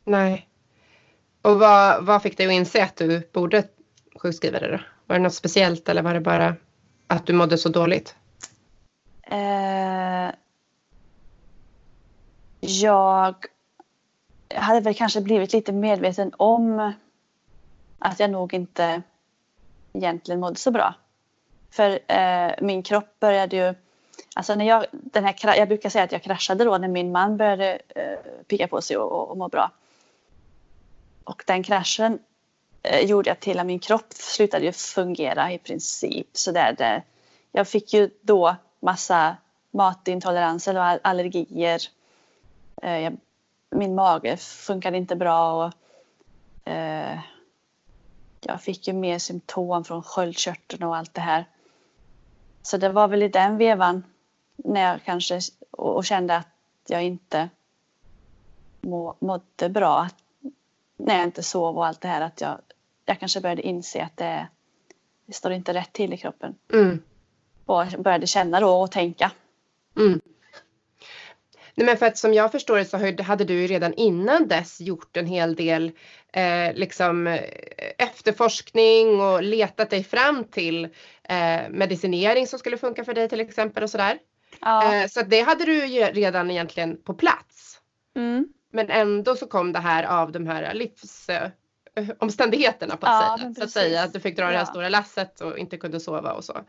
Nej. 0.03 0.47
Och 1.43 1.59
vad, 1.59 2.05
vad 2.05 2.21
fick 2.21 2.37
dig 2.37 2.47
att 2.47 2.53
inse 2.53 2.83
att 2.83 2.95
du 2.95 3.29
borde 3.33 3.63
sjukskriva 4.15 4.59
dig 4.59 4.71
då? 4.71 4.79
Var 5.07 5.15
det 5.15 5.23
något 5.23 5.33
speciellt 5.33 5.89
eller 5.89 6.01
var 6.01 6.13
det 6.13 6.19
bara 6.19 6.55
att 7.07 7.25
du 7.25 7.33
mådde 7.33 7.57
så 7.57 7.69
dåligt? 7.69 8.15
Eh, 9.23 10.31
jag 12.59 13.35
hade 14.55 14.79
väl 14.79 14.93
kanske 14.93 15.21
blivit 15.21 15.53
lite 15.53 15.71
medveten 15.71 16.31
om 16.37 16.93
att 17.99 18.19
jag 18.19 18.29
nog 18.29 18.53
inte 18.53 19.01
egentligen 19.93 20.39
mådde 20.39 20.55
så 20.55 20.71
bra. 20.71 20.95
För 21.71 21.99
eh, 22.07 22.51
min 22.61 22.83
kropp 22.83 23.19
började 23.19 23.55
ju... 23.55 23.73
Alltså 24.35 24.55
när 24.55 24.65
jag, 24.65 24.85
den 24.91 25.25
här, 25.25 25.57
jag 25.57 25.67
brukar 25.67 25.89
säga 25.89 26.03
att 26.03 26.11
jag 26.11 26.23
kraschade 26.23 26.63
då 26.63 26.77
när 26.77 26.87
min 26.87 27.11
man 27.11 27.37
började 27.37 27.79
eh, 27.95 28.43
pigga 28.47 28.67
på 28.67 28.81
sig 28.81 28.97
och, 28.97 29.11
och, 29.11 29.31
och 29.31 29.37
må 29.37 29.47
bra. 29.47 29.71
Och 31.23 31.43
den 31.47 31.63
kraschen 31.63 32.19
eh, 32.83 33.05
gjorde 33.05 33.31
att 33.31 33.45
hela 33.45 33.63
min 33.63 33.79
kropp 33.79 34.13
slutade 34.13 34.65
ju 34.65 34.71
fungera 34.71 35.51
i 35.51 35.57
princip. 35.57 36.27
Så 36.33 36.51
där, 36.51 36.73
det, 36.73 37.03
jag 37.51 37.67
fick 37.67 37.93
ju 37.93 38.09
då 38.21 38.55
massa 38.79 39.37
matintoleranser 39.71 40.77
och 40.77 41.07
allergier. 41.07 41.81
Eh, 42.81 42.97
jag, 42.99 43.17
min 43.69 43.95
mage 43.95 44.37
funkade 44.37 44.97
inte 44.97 45.15
bra. 45.15 45.65
Och, 45.65 45.73
eh, 46.71 47.19
jag 48.41 48.61
fick 48.61 48.87
ju 48.87 48.93
mer 48.93 49.19
symptom 49.19 49.83
från 49.83 50.03
sköldkörteln 50.03 50.83
och 50.83 50.95
allt 50.95 51.13
det 51.13 51.21
här. 51.21 51.45
Så 52.61 52.77
det 52.77 52.89
var 52.89 53.07
väl 53.07 53.23
i 53.23 53.27
den 53.27 53.57
vevan 53.57 54.03
när 54.55 54.81
jag 54.81 55.03
kanske 55.03 55.39
och, 55.71 56.05
kände 56.05 56.35
att 56.35 56.47
jag 56.87 57.03
inte 57.03 57.49
må, 58.81 59.15
mådde 59.19 59.69
bra. 59.69 60.09
När 61.05 61.15
jag 61.15 61.23
inte 61.23 61.43
sov 61.43 61.77
och 61.77 61.85
allt 61.85 62.01
det 62.01 62.07
här 62.07 62.21
att 62.21 62.41
jag, 62.41 62.59
jag 63.05 63.19
kanske 63.19 63.41
började 63.41 63.61
inse 63.61 64.03
att 64.03 64.17
det, 64.17 64.47
det 65.25 65.33
står 65.33 65.51
inte 65.51 65.73
rätt 65.73 65.93
till 65.93 66.13
i 66.13 66.17
kroppen. 66.17 66.55
Mm. 66.73 67.03
Och 67.65 67.85
började 67.99 68.27
känna 68.27 68.59
då 68.59 68.69
och 68.69 68.91
tänka. 68.91 69.31
Mm. 69.97 70.21
Nej, 71.75 71.85
men 71.85 71.97
för 71.97 72.05
att 72.05 72.17
som 72.17 72.33
jag 72.33 72.51
förstår 72.51 72.77
det 72.77 72.85
så 72.85 73.23
hade 73.23 73.43
du 73.43 73.67
redan 73.67 73.93
innan 73.93 74.47
dess 74.47 74.81
gjort 74.81 75.17
en 75.17 75.25
hel 75.25 75.55
del 75.55 75.91
eh, 76.33 76.73
liksom, 76.73 77.27
eh, 77.27 77.41
efterforskning 77.97 79.21
och 79.21 79.43
letat 79.43 79.89
dig 79.89 80.03
fram 80.03 80.43
till 80.43 80.85
eh, 81.23 81.61
medicinering 81.69 82.47
som 82.47 82.59
skulle 82.59 82.77
funka 82.77 83.05
för 83.05 83.13
dig 83.13 83.29
till 83.29 83.39
exempel 83.39 83.83
och 83.83 83.89
sådär. 83.89 84.19
Ja. 84.61 84.95
Eh, 84.95 85.07
så 85.07 85.21
det 85.21 85.41
hade 85.41 85.65
du 85.65 85.85
ju 85.85 86.01
redan 86.03 86.51
egentligen 86.51 86.97
på 87.03 87.13
plats. 87.13 87.79
Mm. 88.15 88.47
Men 88.73 88.89
ändå 88.89 89.35
så 89.35 89.47
kom 89.47 89.73
det 89.73 89.79
här 89.79 90.03
av 90.03 90.31
de 90.31 90.47
här 90.47 90.73
livs 90.73 91.29
omständigheterna 92.19 92.97
på 92.97 93.05
att, 93.05 93.21
ja, 93.21 93.37
säga, 93.37 93.53
så 93.53 93.63
att 93.63 93.71
säga. 93.71 94.03
Att 94.03 94.13
du 94.13 94.19
fick 94.19 94.35
dra 94.35 94.43
ja. 94.43 94.51
det 94.51 94.57
här 94.57 94.65
stora 94.65 94.89
lasset 94.89 95.41
och 95.41 95.57
inte 95.57 95.77
kunde 95.77 95.99
sova 95.99 96.33
och 96.33 96.43
så. 96.43 96.59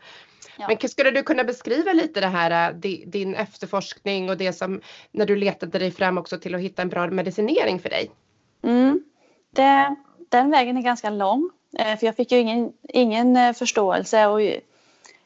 Ja. 0.57 0.67
Men 0.67 0.89
skulle 0.89 1.11
du 1.11 1.23
kunna 1.23 1.43
beskriva 1.43 1.93
lite 1.93 2.21
det 2.21 2.27
här, 2.27 2.69
äh, 2.69 2.75
din 3.05 3.35
efterforskning 3.35 4.29
och 4.29 4.37
det 4.37 4.53
som 4.53 4.81
när 5.11 5.25
du 5.25 5.35
letade 5.35 5.79
dig 5.79 5.91
fram 5.91 6.17
också 6.17 6.37
till 6.37 6.55
att 6.55 6.61
hitta 6.61 6.81
en 6.81 6.89
bra 6.89 7.07
medicinering 7.07 7.79
för 7.79 7.89
dig? 7.89 8.11
Mm. 8.63 9.03
Det, 9.51 9.95
den 10.29 10.51
vägen 10.51 10.77
är 10.77 10.81
ganska 10.81 11.09
lång. 11.09 11.49
Eh, 11.79 11.97
för 11.97 12.05
jag 12.05 12.15
fick 12.15 12.31
ju 12.31 12.37
ingen, 12.37 12.73
ingen 12.83 13.37
eh, 13.37 13.53
förståelse 13.53 14.27
och 14.27 14.41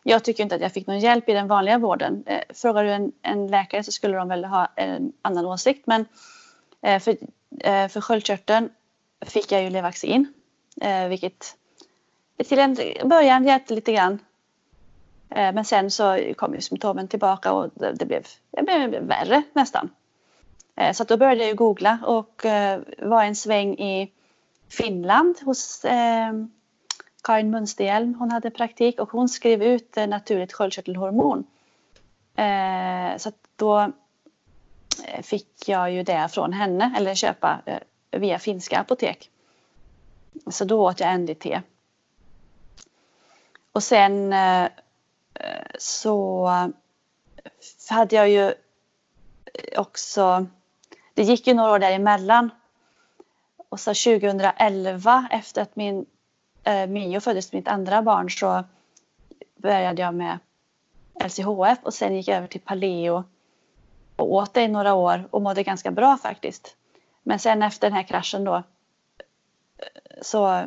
jag 0.04 0.24
tycker 0.24 0.44
inte 0.44 0.56
att 0.56 0.62
jag 0.62 0.74
fick 0.74 0.88
någon 0.88 1.00
hjälp 1.00 1.30
i 1.30 1.34
den 1.34 1.48
vanliga 1.48 1.78
vården. 1.78 2.24
Eh, 2.26 2.42
frågar 2.54 2.84
du 2.84 2.92
en, 2.92 3.12
en 3.22 3.48
läkare 3.48 3.84
så 3.84 3.92
skulle 3.92 4.18
de 4.18 4.28
väl 4.28 4.46
ha 4.46 4.72
en 4.76 5.14
annan 5.22 5.46
åsikt. 5.46 5.88
Men 5.88 6.06
Eh, 6.82 7.00
för, 7.00 7.18
eh, 7.60 7.88
för 7.88 8.02
sköldkörteln 8.02 8.70
fick 9.22 9.52
jag 9.52 9.64
ju 9.64 9.70
Levaxin. 9.70 10.34
Eh, 10.82 11.08
vilket 11.08 11.56
till 12.48 12.60
en 12.60 12.78
början 13.06 13.46
hjälpte 13.46 13.74
lite 13.76 13.94
grann. 13.94 14.20
Eh, 15.30 15.54
men 15.54 15.66
sen 15.66 15.92
så 15.92 16.34
kom 16.38 16.56
ju 16.56 16.62
symptomen 16.62 17.08
tillbaka 17.08 17.54
och 17.54 17.70
det 17.74 18.06
blev, 18.06 18.24
det 18.52 18.64
blev 18.64 18.90
värre 18.90 19.44
nästan. 19.54 19.90
Eh, 20.76 20.94
så 20.94 21.04
då 21.04 21.18
började 21.18 21.46
jag 21.46 21.58
googla 21.58 22.00
och 22.06 22.46
eh, 22.46 22.82
var 22.98 23.24
en 23.24 23.36
sväng 23.36 23.74
i 23.74 24.12
Finland 24.70 25.36
hos 25.42 25.86
Karin 27.24 27.52
Munsterhjelm. 27.52 28.16
Hon 28.20 28.32
hade 28.32 28.52
praktik 28.52 29.00
och 29.00 29.12
hon 29.12 29.30
skrev 29.30 29.64
ut 29.64 29.96
naturligt 29.96 30.54
sköldkörtelhormon. 30.54 31.44
Så 33.18 33.32
då 33.56 33.92
fick 35.22 35.70
jag 35.70 35.92
ju 35.92 36.04
det 36.04 36.30
från 36.32 36.54
henne, 36.54 36.94
eller 36.98 37.16
köpa 37.16 37.62
eh, 37.66 37.80
via 38.12 38.40
finska 38.40 38.80
apotek. 38.80 39.30
Så 40.48 40.66
då 40.66 40.90
åt 40.90 41.00
jag 41.00 41.20
NDT. 41.20 41.46
Och 43.72 43.84
sen 43.84 44.34
eh, 44.34 44.68
så 45.80 46.50
hade 47.90 48.16
jag 48.16 48.30
ju 48.30 48.54
också, 49.78 50.46
det 51.14 51.24
gick 51.24 51.48
ju 51.48 51.54
några 51.54 51.72
år 51.72 51.80
däremellan. 51.80 52.50
Och 53.70 53.80
så 53.80 53.90
2011 53.94 55.28
efter 55.32 55.62
att 55.62 55.76
min 55.76 56.06
eh, 56.64 56.88
Mio 56.88 57.20
föddes 57.20 57.54
mitt 57.54 57.68
andra 57.68 58.02
barn 58.02 58.30
så 58.30 58.64
började 59.56 60.02
jag 60.02 60.14
med 60.14 60.40
LCHF 61.24 61.80
och 61.84 61.94
sen 61.94 62.16
gick 62.16 62.28
jag 62.28 62.38
över 62.38 62.48
till 62.48 62.62
paleo 62.62 63.24
och 64.20 64.34
åt 64.34 64.54
det 64.54 64.62
i 64.62 64.68
några 64.68 64.94
år 64.94 65.28
och 65.32 65.42
mådde 65.42 65.64
ganska 65.64 65.92
bra 65.92 66.18
faktiskt. 66.18 66.76
Men 67.24 67.40
sen 67.40 67.64
efter 67.64 67.88
den 67.88 67.96
här 67.96 68.04
kraschen 68.04 68.44
då 68.44 68.56
eh, 68.56 68.64
så 70.22 70.66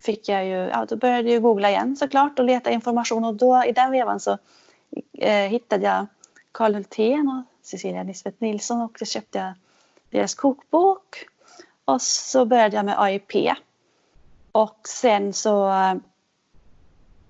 fick 0.00 0.28
jag 0.28 0.46
ju, 0.46 0.52
ja 0.52 0.86
då 0.88 0.96
började 0.96 1.30
jag 1.30 1.42
googla 1.42 1.70
igen 1.70 1.96
såklart 1.96 2.38
och 2.38 2.44
leta 2.44 2.70
information 2.70 3.24
och 3.24 3.34
då 3.34 3.64
i 3.64 3.72
den 3.72 3.90
vevan 3.90 4.20
så 4.20 4.38
eh, 5.12 5.48
hittade 5.48 5.84
jag 5.84 6.06
Karl 6.52 6.74
Hultén 6.74 7.28
och 7.28 7.66
Cecilia 7.66 8.02
Nisbet 8.02 8.40
Nilsson 8.40 8.80
och 8.80 8.98
så 8.98 9.04
köpte 9.04 9.38
jag 9.38 9.52
deras 10.10 10.34
kokbok 10.34 11.26
och 11.84 12.02
så 12.02 12.44
började 12.44 12.76
jag 12.76 12.84
med 12.84 13.02
AIP. 13.02 13.32
Och 14.52 14.80
sen 14.88 15.32
så 15.32 15.70
eh, 15.70 15.94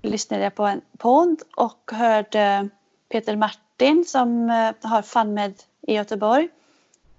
lyssnade 0.03 0.43
jag 0.43 0.55
på 0.55 0.65
en 0.65 0.81
podd 0.99 1.43
och 1.57 1.91
hörde 1.93 2.69
Peter 3.09 3.37
Martin 3.37 3.66
som 4.07 4.51
eh, 4.51 4.91
har 4.91 5.03
FunMed 5.03 5.55
i 5.83 5.95
Göteborg 5.95 6.49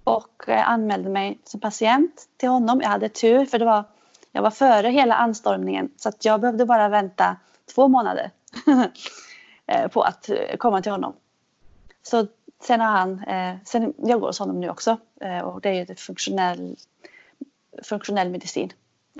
och 0.04 0.48
eh, 0.48 0.68
anmälde 0.68 1.10
mig 1.10 1.38
som 1.44 1.60
patient 1.60 2.28
till 2.36 2.48
honom. 2.48 2.80
Jag 2.80 2.88
hade 2.88 3.08
tur 3.08 3.44
för 3.44 3.58
det 3.58 3.64
var, 3.64 3.84
jag 4.32 4.42
var 4.42 4.50
före 4.50 4.88
hela 4.88 5.14
anstormningen 5.14 5.90
så 5.96 6.08
att 6.08 6.24
jag 6.24 6.40
behövde 6.40 6.66
bara 6.66 6.88
vänta 6.88 7.36
två 7.74 7.88
månader 7.88 8.30
på 9.92 10.02
att 10.02 10.30
komma 10.58 10.82
till 10.82 10.92
honom. 10.92 11.12
Så 12.02 12.26
sen 12.62 12.80
har 12.80 12.86
han, 12.86 13.22
sen, 13.64 13.94
jag 13.96 14.20
går 14.20 14.26
hos 14.26 14.38
honom 14.38 14.60
nu 14.60 14.70
också 14.70 14.96
och 15.44 15.60
det 15.60 15.68
är 15.68 15.72
ju 15.72 15.94
funktionell, 15.94 16.76
funktionell 17.82 18.30
medicin. 18.30 18.72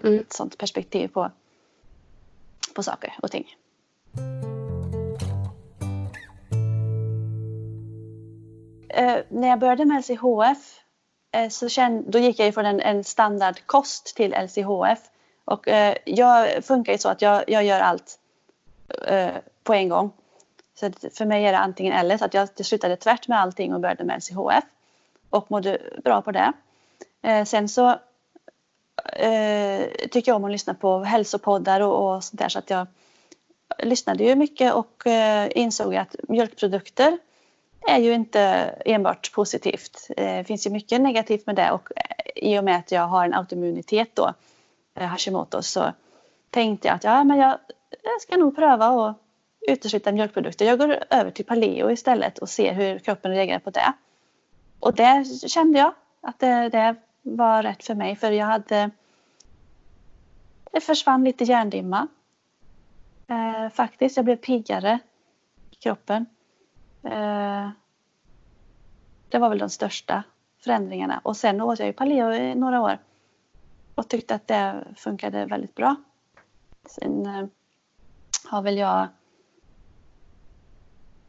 Mm. 0.02 0.20
Ett 0.20 0.32
sånt 0.32 0.58
perspektiv 0.58 1.08
på, 1.08 1.30
på 2.74 2.82
saker 2.82 3.14
och 3.22 3.30
ting. 3.30 3.46
Eh, 8.98 9.18
när 9.28 9.48
jag 9.48 9.58
började 9.58 9.84
med 9.84 9.98
LCHF 9.98 10.80
eh, 11.32 11.48
så 11.48 11.68
kände, 11.68 12.10
då 12.10 12.18
gick 12.18 12.38
jag 12.38 12.54
från 12.54 12.66
en, 12.66 12.80
en 12.80 13.04
standardkost 13.04 14.16
till 14.16 14.34
LCHF. 14.34 14.98
Och 15.44 15.68
eh, 15.68 15.96
jag 16.04 16.64
funkar 16.64 16.92
ju 16.92 16.98
så 16.98 17.08
att 17.08 17.22
jag, 17.22 17.44
jag 17.50 17.64
gör 17.64 17.80
allt 17.80 18.18
eh, 19.06 19.34
på 19.62 19.74
en 19.74 19.88
gång. 19.88 20.12
Så 20.74 20.90
för 21.12 21.26
mig 21.26 21.44
är 21.44 21.52
det 21.52 21.58
antingen 21.58 21.92
eller. 21.92 22.18
Så 22.18 22.24
att 22.24 22.34
jag 22.34 22.66
slutade 22.66 22.96
tvärt 22.96 23.28
med 23.28 23.40
allting 23.40 23.74
och 23.74 23.80
började 23.80 24.04
med 24.04 24.16
LCHF. 24.16 24.64
Och 25.30 25.50
mådde 25.50 25.78
bra 26.04 26.22
på 26.22 26.32
det. 26.32 26.52
Eh, 27.22 27.44
sen 27.44 27.68
så 27.68 27.88
eh, 29.12 29.84
tycker 30.10 30.30
jag 30.32 30.36
om 30.36 30.44
att 30.44 30.50
lyssna 30.50 30.74
på 30.74 30.98
hälsopoddar 30.98 31.80
och, 31.80 32.14
och 32.14 32.24
sånt 32.24 32.40
där. 32.40 32.48
Så 32.48 32.58
att 32.58 32.70
jag 32.70 32.86
lyssnade 33.78 34.24
ju 34.24 34.34
mycket 34.34 34.74
och 34.74 35.06
eh, 35.06 35.48
insåg 35.54 35.96
att 35.96 36.16
mjölkprodukter 36.28 37.18
är 37.86 37.98
ju 37.98 38.12
inte 38.12 38.40
enbart 38.84 39.32
positivt. 39.32 40.10
Det 40.16 40.46
finns 40.46 40.66
ju 40.66 40.70
mycket 40.70 41.00
negativt 41.00 41.46
med 41.46 41.56
det 41.56 41.70
och 41.70 41.88
eh, 41.96 42.44
i 42.44 42.58
och 42.58 42.64
med 42.64 42.76
att 42.76 42.92
jag 42.92 43.06
har 43.06 43.24
en 43.24 43.34
autoimmunitet 43.34 44.16
då, 44.16 44.34
eh, 44.94 45.06
Hashimoto, 45.06 45.62
så 45.62 45.92
tänkte 46.50 46.88
jag 46.88 46.94
att 46.94 47.04
ja, 47.04 47.24
men 47.24 47.38
jag, 47.38 47.58
jag 48.02 48.20
ska 48.22 48.36
nog 48.36 48.56
pröva 48.56 48.86
att 48.86 49.16
utesluta 49.68 50.12
mjölkprodukter. 50.12 50.64
Jag 50.64 50.78
går 50.78 51.04
över 51.10 51.30
till 51.30 51.44
paleo 51.44 51.90
istället 51.90 52.38
och 52.38 52.48
ser 52.48 52.74
hur 52.74 52.98
kroppen 52.98 53.30
reagerar 53.30 53.58
på 53.58 53.70
det. 53.70 53.92
Och 54.80 54.94
det 54.94 55.24
kände 55.48 55.78
jag 55.78 55.94
att 56.20 56.38
det, 56.38 56.68
det 56.68 56.96
var 57.22 57.62
rätt 57.62 57.84
för 57.84 57.94
mig 57.94 58.16
för 58.16 58.30
jag 58.30 58.46
hade 58.46 58.90
det 60.72 60.80
försvann 60.80 61.24
lite 61.24 61.44
hjärndimma. 61.44 62.08
Eh, 63.28 63.70
faktiskt, 63.70 64.16
jag 64.16 64.24
blev 64.24 64.36
piggare 64.36 64.98
i 65.70 65.74
kroppen. 65.74 66.26
Eh, 67.02 67.70
det 69.28 69.38
var 69.38 69.48
väl 69.48 69.58
de 69.58 69.70
största 69.70 70.22
förändringarna. 70.64 71.20
Och 71.24 71.36
sen 71.36 71.60
åt 71.60 71.78
jag 71.78 71.86
ju 71.86 71.92
paleo 71.92 72.32
i 72.32 72.54
några 72.54 72.80
år 72.80 72.98
och 73.94 74.08
tyckte 74.08 74.34
att 74.34 74.46
det 74.46 74.84
funkade 74.96 75.46
väldigt 75.46 75.74
bra. 75.74 75.96
Sen 76.86 77.26
eh, 77.26 77.46
har 78.44 78.62
väl 78.62 78.78
jag 78.78 79.08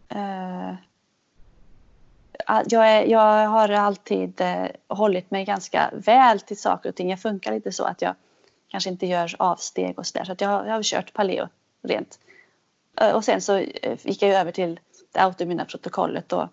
eh, 0.09 0.73
jag, 2.65 2.89
är, 2.89 3.05
jag 3.05 3.47
har 3.47 3.69
alltid 3.69 4.41
eh, 4.41 4.67
hållit 4.87 5.31
mig 5.31 5.45
ganska 5.45 5.89
väl 5.93 6.39
till 6.39 6.59
saker 6.59 6.89
och 6.89 6.95
ting. 6.95 7.09
Jag 7.09 7.21
funkar 7.21 7.51
lite 7.51 7.71
så 7.71 7.83
att 7.83 8.01
jag 8.01 8.15
kanske 8.67 8.89
inte 8.89 9.05
gör 9.05 9.35
avsteg 9.39 9.99
och 9.99 10.05
sådär. 10.05 10.25
Så 10.25 10.31
att 10.31 10.41
jag, 10.41 10.67
jag 10.67 10.73
har 10.73 10.83
kört 10.83 11.13
paleo 11.13 11.47
rent. 11.81 12.19
Eh, 13.01 13.15
och 13.15 13.23
sen 13.23 13.41
så 13.41 13.57
eh, 13.57 13.97
gick 14.03 14.21
jag 14.21 14.31
över 14.31 14.51
till 14.51 14.79
det 15.11 15.19
autoimmuna 15.19 15.65
protokollet 15.65 16.33
och, 16.33 16.47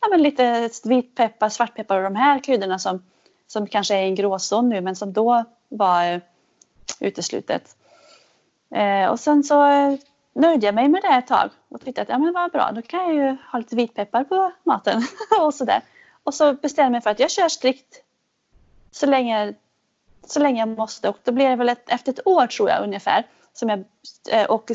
ja, 0.00 0.08
men 0.08 0.22
lite 0.22 0.70
vitpeppar, 0.84 1.48
svartpeppar 1.48 1.96
och 1.96 2.02
de 2.02 2.16
här 2.16 2.44
kryddorna 2.44 2.78
som, 2.78 3.02
som 3.46 3.66
kanske 3.66 3.94
är 3.94 4.02
i 4.02 4.06
en 4.06 4.14
gråzon 4.14 4.68
nu 4.68 4.80
men 4.80 4.96
som 4.96 5.12
då 5.12 5.44
var 5.68 6.12
eh, 6.12 6.20
uteslutet. 7.00 7.76
Eh, 8.74 9.06
och 9.10 9.20
sen 9.20 9.42
så 9.42 9.66
eh, 9.66 9.94
nöjde 10.32 10.66
jag 10.66 10.74
mig 10.74 10.88
med 10.88 11.02
det 11.02 11.08
ett 11.08 11.26
tag 11.26 11.50
och 11.68 11.80
tyckte 11.80 12.02
att 12.02 12.08
ja, 12.08 12.18
men 12.18 12.32
vad 12.32 12.52
bra, 12.52 12.72
då 12.72 12.82
kan 12.82 13.00
jag 13.00 13.14
ju 13.14 13.36
ha 13.52 13.58
lite 13.58 13.76
vitpeppar 13.76 14.24
på 14.24 14.52
maten 14.64 15.02
och 15.40 15.54
sådär. 15.54 15.82
Och 16.24 16.34
så 16.34 16.52
bestämde 16.52 16.86
jag 16.86 16.92
mig 16.92 17.00
för 17.00 17.10
att 17.10 17.20
jag 17.20 17.30
kör 17.30 17.48
strikt 17.48 18.02
så 18.90 19.06
länge, 19.06 19.54
så 20.26 20.40
länge 20.40 20.60
jag 20.60 20.68
måste 20.68 21.08
och 21.08 21.18
då 21.24 21.32
blir 21.32 21.48
det 21.48 21.56
väl 21.56 21.68
ett, 21.68 21.90
efter 21.90 22.12
ett 22.12 22.26
år 22.26 22.46
tror 22.46 22.68
jag 22.68 22.84
ungefär 22.84 23.26
som 23.52 23.68
jag, 23.68 23.84
eh, 24.30 24.44
och 24.44 24.70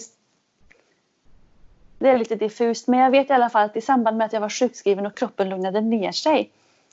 det 2.00 2.10
är 2.10 2.18
lite 2.18 2.36
diffust, 2.36 2.88
men 2.88 3.00
jag 3.00 3.12
vet 3.12 3.30
i 3.30 3.34
alla 3.34 3.50
fall 3.50 3.66
att 3.66 3.78
i 3.78 3.82
samband 3.82 4.18
med 4.18 4.26
att 4.26 4.34
jag 4.34 4.42
var 4.42 4.50
sjukskriven 4.50 5.06
och 5.06 5.18
kroppen 5.18 5.50
lugnade 5.50 5.82
ner 5.82 6.12
sig 6.12 6.52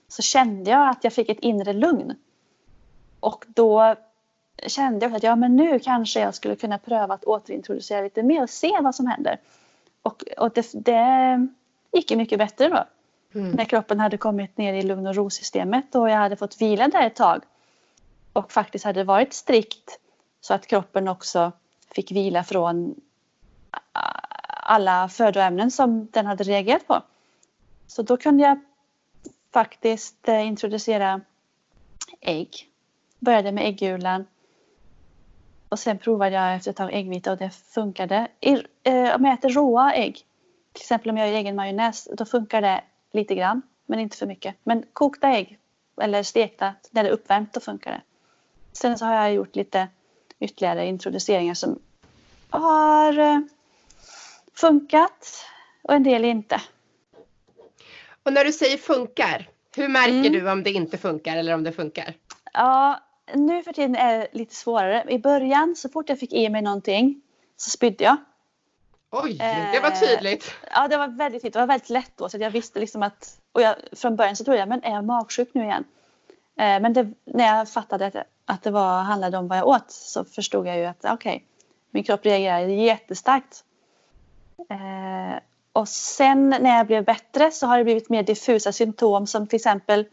så 0.09 0.22
kände 0.22 0.70
jag 0.70 0.88
att 0.88 1.05
jag 1.05 1.12
fick 1.12 1.29
ett 1.29 1.40
inre 1.40 1.72
lugn. 1.72 2.16
Och 3.20 3.44
då 3.48 3.96
kände 4.66 5.07
jag 5.07 5.14
att 5.14 5.22
ja, 5.22 5.37
men 5.37 5.57
nu 5.57 5.79
kanske 5.79 6.20
jag 6.20 6.35
skulle 6.35 6.57
kunna 6.57 6.79
pröva 6.79 7.14
att 7.14 7.25
återintroducera 7.25 8.01
lite 8.01 8.22
mer 8.22 8.42
och 8.42 8.51
se 8.51 8.81
vad 8.81 8.94
som 8.94 9.07
händer. 9.07 9.40
Och, 10.03 10.25
och 10.38 10.53
det, 10.53 10.70
det 10.72 11.48
gick 11.92 12.11
ju 12.11 12.16
mycket 12.16 12.38
bättre 12.38 12.68
då. 12.68 12.85
Mm. 13.35 13.51
När 13.51 13.64
kroppen 13.64 14.01
hade 14.01 14.16
kommit 14.16 14.57
ner 14.57 14.75
i 14.75 14.83
lugn 14.83 15.07
och 15.07 15.14
ro-systemet 15.14 15.94
och 15.94 16.11
jag 16.11 16.16
hade 16.16 16.37
fått 16.37 16.61
vila 16.61 16.88
där 16.88 17.07
ett 17.07 17.16
tag. 17.16 17.42
Och 18.33 18.53
faktiskt 18.53 18.85
hade 18.85 19.05
varit 19.05 19.33
strikt 19.33 19.98
så 20.40 20.55
att 20.55 20.66
kroppen 20.66 21.09
också 21.09 21.53
fick 21.94 22.12
vila 22.12 22.44
från 22.44 22.94
alla 24.62 25.09
födoämnen 25.09 25.70
som 25.70 26.09
den 26.11 26.27
hade 26.27 26.44
reagerat 26.44 26.87
på. 26.87 27.03
Så 27.87 28.03
då 28.03 28.16
kunde 28.16 28.42
jag 28.44 28.61
faktiskt 29.53 30.29
eh, 30.29 30.46
introducera 30.46 31.20
ägg. 32.20 32.68
Började 33.18 33.53
med 33.53 33.66
äggulan. 33.66 34.27
Och 35.73 35.79
sen 35.79 35.99
provade 35.99 36.37
jag 36.37 36.55
efter 36.55 36.71
ett 36.71 36.77
tag 36.77 36.95
äggvita 36.95 37.33
och 37.33 37.39
det 37.39 37.51
funkade. 37.51 38.29
I, 38.41 38.53
eh, 38.83 39.15
om 39.15 39.25
jag 39.25 39.35
äter 39.35 39.49
råa 39.49 39.93
ägg, 39.95 40.15
till 40.73 40.83
exempel 40.83 41.11
om 41.11 41.17
jag 41.17 41.29
gör 41.29 41.35
egen 41.35 41.57
majonnäs, 41.57 42.09
då 42.13 42.25
funkar 42.25 42.63
det 42.63 42.85
lite 43.13 43.35
grann, 43.35 43.63
men 43.87 43.99
inte 43.99 44.17
för 44.17 44.27
mycket. 44.27 44.55
Men 44.65 44.85
kokta 44.93 45.29
ägg 45.29 45.59
eller 46.03 46.23
stekta, 46.23 46.75
när 46.91 47.03
det 47.03 47.09
är 47.09 47.13
uppvärmt, 47.13 47.53
då 47.53 47.61
funkar 47.61 47.91
det. 47.91 48.01
Sen 48.73 48.99
så 48.99 49.05
har 49.05 49.15
jag 49.15 49.35
gjort 49.35 49.57
lite 49.57 49.89
ytterligare 50.41 50.87
introduceringar 50.87 51.55
som 51.55 51.79
har 52.51 53.19
eh, 53.19 53.41
funkat 54.55 55.47
och 55.83 55.95
en 55.95 56.03
del 56.03 56.25
inte. 56.25 56.61
Och 58.23 58.33
när 58.33 58.45
du 58.45 58.53
säger 58.53 58.79
funkar, 58.79 59.49
hur 59.77 59.89
märker 59.89 60.15
mm. 60.15 60.33
du 60.33 60.51
om 60.51 60.63
det 60.63 60.71
inte 60.71 60.99
funkar 60.99 61.37
eller 61.37 61.55
om 61.55 61.65
det 61.65 61.73
funkar? 61.73 62.15
Ja, 62.53 63.01
nu 63.35 63.62
för 63.62 63.73
tiden 63.73 63.97
är 63.97 64.18
det 64.18 64.29
lite 64.33 64.55
svårare. 64.55 65.05
I 65.09 65.18
början, 65.18 65.77
så 65.77 65.88
fort 65.88 66.09
jag 66.09 66.18
fick 66.18 66.33
i 66.33 66.49
mig 66.49 66.62
någonting 66.62 67.21
så 67.57 67.71
spydde 67.71 68.05
jag. 68.05 68.16
Oj, 69.11 69.38
det 69.73 69.81
var 69.81 69.90
tydligt. 69.90 70.45
Eh, 70.62 70.68
ja, 70.75 70.88
det 70.88 70.97
var 70.97 71.09
väldigt 71.09 71.42
tydligt. 71.42 71.53
Det 71.53 71.59
var 71.59 71.66
väldigt 71.66 71.90
lätt 71.90 72.12
då. 72.16 72.29
Så 72.29 72.38
jag 72.38 72.51
visste 72.51 72.81
liksom 72.81 73.03
att... 73.03 73.38
Och 73.53 73.62
jag, 73.62 73.77
från 73.92 74.16
början 74.16 74.37
så 74.37 74.45
trodde 74.45 74.59
jag, 74.59 74.68
men 74.68 74.85
är 74.85 74.90
jag 74.90 75.05
magsjuk 75.05 75.51
nu 75.53 75.62
igen? 75.62 75.85
Eh, 76.57 76.81
men 76.81 76.92
det, 76.92 77.12
när 77.25 77.57
jag 77.57 77.68
fattade 77.68 78.07
att, 78.07 78.16
att 78.45 78.62
det 78.62 78.71
var, 78.71 79.03
handlade 79.03 79.38
om 79.38 79.49
vad 79.49 79.59
jag 79.59 79.66
åt 79.66 79.90
så 79.90 80.25
förstod 80.25 80.66
jag 80.66 80.79
ju 80.79 80.85
att 80.85 81.05
okej, 81.05 81.14
okay, 81.14 81.40
min 81.90 82.05
kropp 82.05 82.27
reagerar 82.27 82.59
jättestarkt. 82.59 83.64
Eh, 84.71 85.38
och 85.73 85.88
sen 85.88 86.49
när 86.49 86.77
jag 86.77 86.87
blev 86.87 87.05
bättre 87.05 87.51
så 87.51 87.66
har 87.66 87.79
det 87.79 87.85
blivit 87.85 88.09
mer 88.09 88.23
diffusa 88.23 88.73
symptom 88.73 89.27
som 89.27 89.47
till 89.47 89.57
exempel 89.57 90.01
eh, 90.01 90.07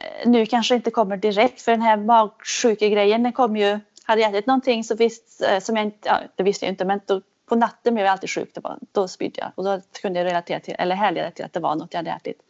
Eh, 0.00 0.28
nu 0.28 0.46
kanske 0.46 0.74
inte 0.74 0.90
kommer 0.90 1.16
direkt 1.16 1.62
för 1.62 1.72
den 1.72 1.82
här 1.82 1.96
magsjukegrejen 1.96 3.22
den 3.22 3.32
kom 3.32 3.56
ju, 3.56 3.80
hade 4.04 4.20
jag 4.20 4.30
ätit 4.30 4.46
någonting 4.46 4.84
så 4.84 4.94
visst, 4.94 5.42
eh, 5.42 5.60
som 5.60 5.76
jag 5.76 5.84
inte, 5.84 6.08
ja, 6.08 6.20
det 6.36 6.42
visste 6.42 6.64
jag 6.64 6.72
inte 6.72 6.84
men 6.84 7.00
då, 7.06 7.20
på 7.46 7.56
natten 7.56 7.94
blev 7.94 8.06
jag 8.06 8.12
alltid 8.12 8.30
sjuk, 8.30 8.50
det 8.54 8.60
var, 8.60 8.78
då 8.92 9.08
spydde 9.08 9.40
jag 9.40 9.50
och 9.54 9.64
då 9.64 9.80
kunde 10.02 10.20
jag 10.20 10.26
relatera 10.26 10.60
till, 10.60 10.74
eller 10.78 10.94
härleda 10.94 11.30
till 11.30 11.44
att 11.44 11.52
det 11.52 11.60
var 11.60 11.74
något 11.76 11.92
jag 11.92 11.98
hade 11.98 12.10
ätit. 12.10 12.42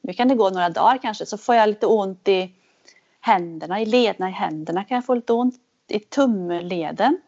Nu 0.00 0.12
kan 0.12 0.28
det 0.28 0.34
gå 0.34 0.50
några 0.50 0.68
dagar 0.68 0.98
kanske 0.98 1.26
så 1.26 1.38
får 1.38 1.54
jag 1.54 1.68
lite 1.68 1.86
ont 1.86 2.28
i 2.28 2.52
händerna, 3.20 3.80
i 3.80 3.86
lederna 3.86 4.28
i 4.28 4.32
händerna 4.32 4.84
kan 4.84 4.94
jag 4.94 5.04
få 5.04 5.14
lite 5.14 5.32
ont, 5.32 5.54
i 5.88 5.98
tumleden 5.98 7.20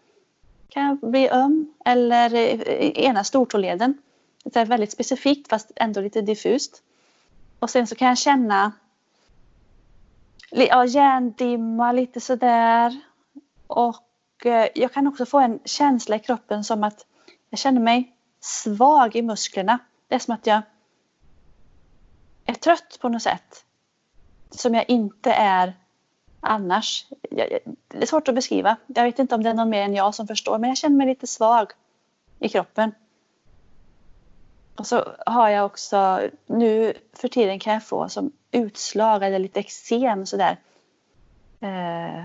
kan 0.69 0.83
jag 0.87 1.11
bli 1.11 1.29
öm 1.29 1.75
eller 1.85 2.35
i 2.35 3.05
ena 3.05 3.25
stortåleden. 3.25 3.99
Det 4.45 4.61
är 4.61 4.67
väldigt 4.67 4.93
specifikt 4.93 5.49
fast 5.49 5.73
ändå 5.77 6.01
lite 6.01 6.21
diffust. 6.21 6.83
Och 7.59 7.71
sen 7.71 7.87
så 7.87 7.95
kan 7.95 8.09
jag 8.09 8.19
känna 8.19 8.73
ja, 10.51 10.85
hjärndimma 10.85 11.93
lite 11.93 12.21
sådär. 12.21 13.01
Och 13.67 14.47
eh, 14.47 14.69
jag 14.75 14.93
kan 14.93 15.07
också 15.07 15.27
få 15.27 15.41
en 15.41 15.61
känsla 15.65 16.17
i 16.17 16.19
kroppen 16.19 16.65
som 16.65 16.85
att 16.85 17.07
jag 17.51 17.59
känner 17.59 17.81
mig 17.81 18.17
svag 18.41 19.17
i 19.17 19.23
musklerna. 19.23 19.79
Det 20.09 20.15
är 20.15 20.19
som 20.19 20.35
att 20.35 20.47
jag 20.47 20.63
är 22.45 22.55
trött 22.55 22.99
på 23.01 23.09
något 23.09 23.23
sätt. 23.23 23.65
Som 24.51 24.75
jag 24.75 24.85
inte 24.91 25.33
är 25.33 25.75
annars. 26.41 27.07
Det 27.89 28.03
är 28.03 28.07
svårt 28.07 28.29
att 28.29 28.35
beskriva. 28.35 28.77
Jag 28.87 29.05
vet 29.05 29.19
inte 29.19 29.35
om 29.35 29.43
det 29.43 29.51
är 29.51 29.55
någon 29.55 29.71
mer 29.71 29.83
än 29.83 29.95
jag 29.95 30.15
som 30.15 30.27
förstår 30.27 30.59
men 30.59 30.71
jag 30.71 30.77
känner 30.77 30.97
mig 30.97 31.07
lite 31.07 31.27
svag 31.27 31.73
i 32.39 32.49
kroppen. 32.49 32.93
Och 34.81 34.87
så 34.87 35.15
har 35.27 35.49
jag 35.49 35.67
också, 35.67 36.31
nu 36.47 36.95
för 37.13 37.29
tiden 37.29 37.59
kan 37.59 37.73
jag 37.73 37.87
få 37.87 38.09
som 38.09 38.33
utslag 38.51 39.23
eller 39.23 39.39
lite 39.39 39.61
eksem 39.61 40.27
sådär. 40.27 40.57
Eh, 41.61 42.25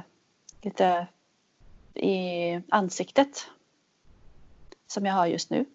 lite 0.61 1.07
i 1.93 2.61
ansiktet. 2.69 3.47
Som 4.87 5.05
jag 5.05 5.13
har 5.13 5.25
just 5.25 5.49
nu. 5.49 5.65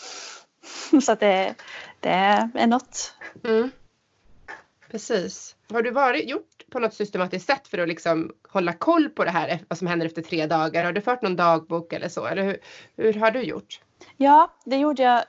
så 1.02 1.12
att 1.12 1.20
det, 1.20 1.54
det 2.00 2.08
är 2.08 2.66
något. 2.66 3.14
Mm. 3.44 3.70
Precis. 4.90 5.56
Har 5.70 5.82
du 5.82 5.90
varit, 5.90 6.28
gjort 6.28 6.64
på 6.70 6.78
något 6.78 6.94
systematiskt 6.94 7.46
sätt 7.46 7.68
för 7.68 7.78
att 7.78 7.88
liksom 7.88 8.32
hålla 8.48 8.72
koll 8.72 9.08
på 9.08 9.24
det 9.24 9.30
här, 9.30 9.60
vad 9.68 9.78
som 9.78 9.86
händer 9.86 10.06
efter 10.06 10.22
tre 10.22 10.46
dagar? 10.46 10.84
Har 10.84 10.92
du 10.92 11.00
fört 11.00 11.22
någon 11.22 11.36
dagbok 11.36 11.92
eller 11.92 12.08
så? 12.08 12.26
Eller 12.26 12.42
hur, 12.42 12.58
hur 12.96 13.14
har 13.14 13.30
du 13.30 13.42
gjort? 13.42 13.80
Ja, 14.16 14.52
det 14.64 14.76
gjorde 14.76 15.02
jag. 15.02 15.24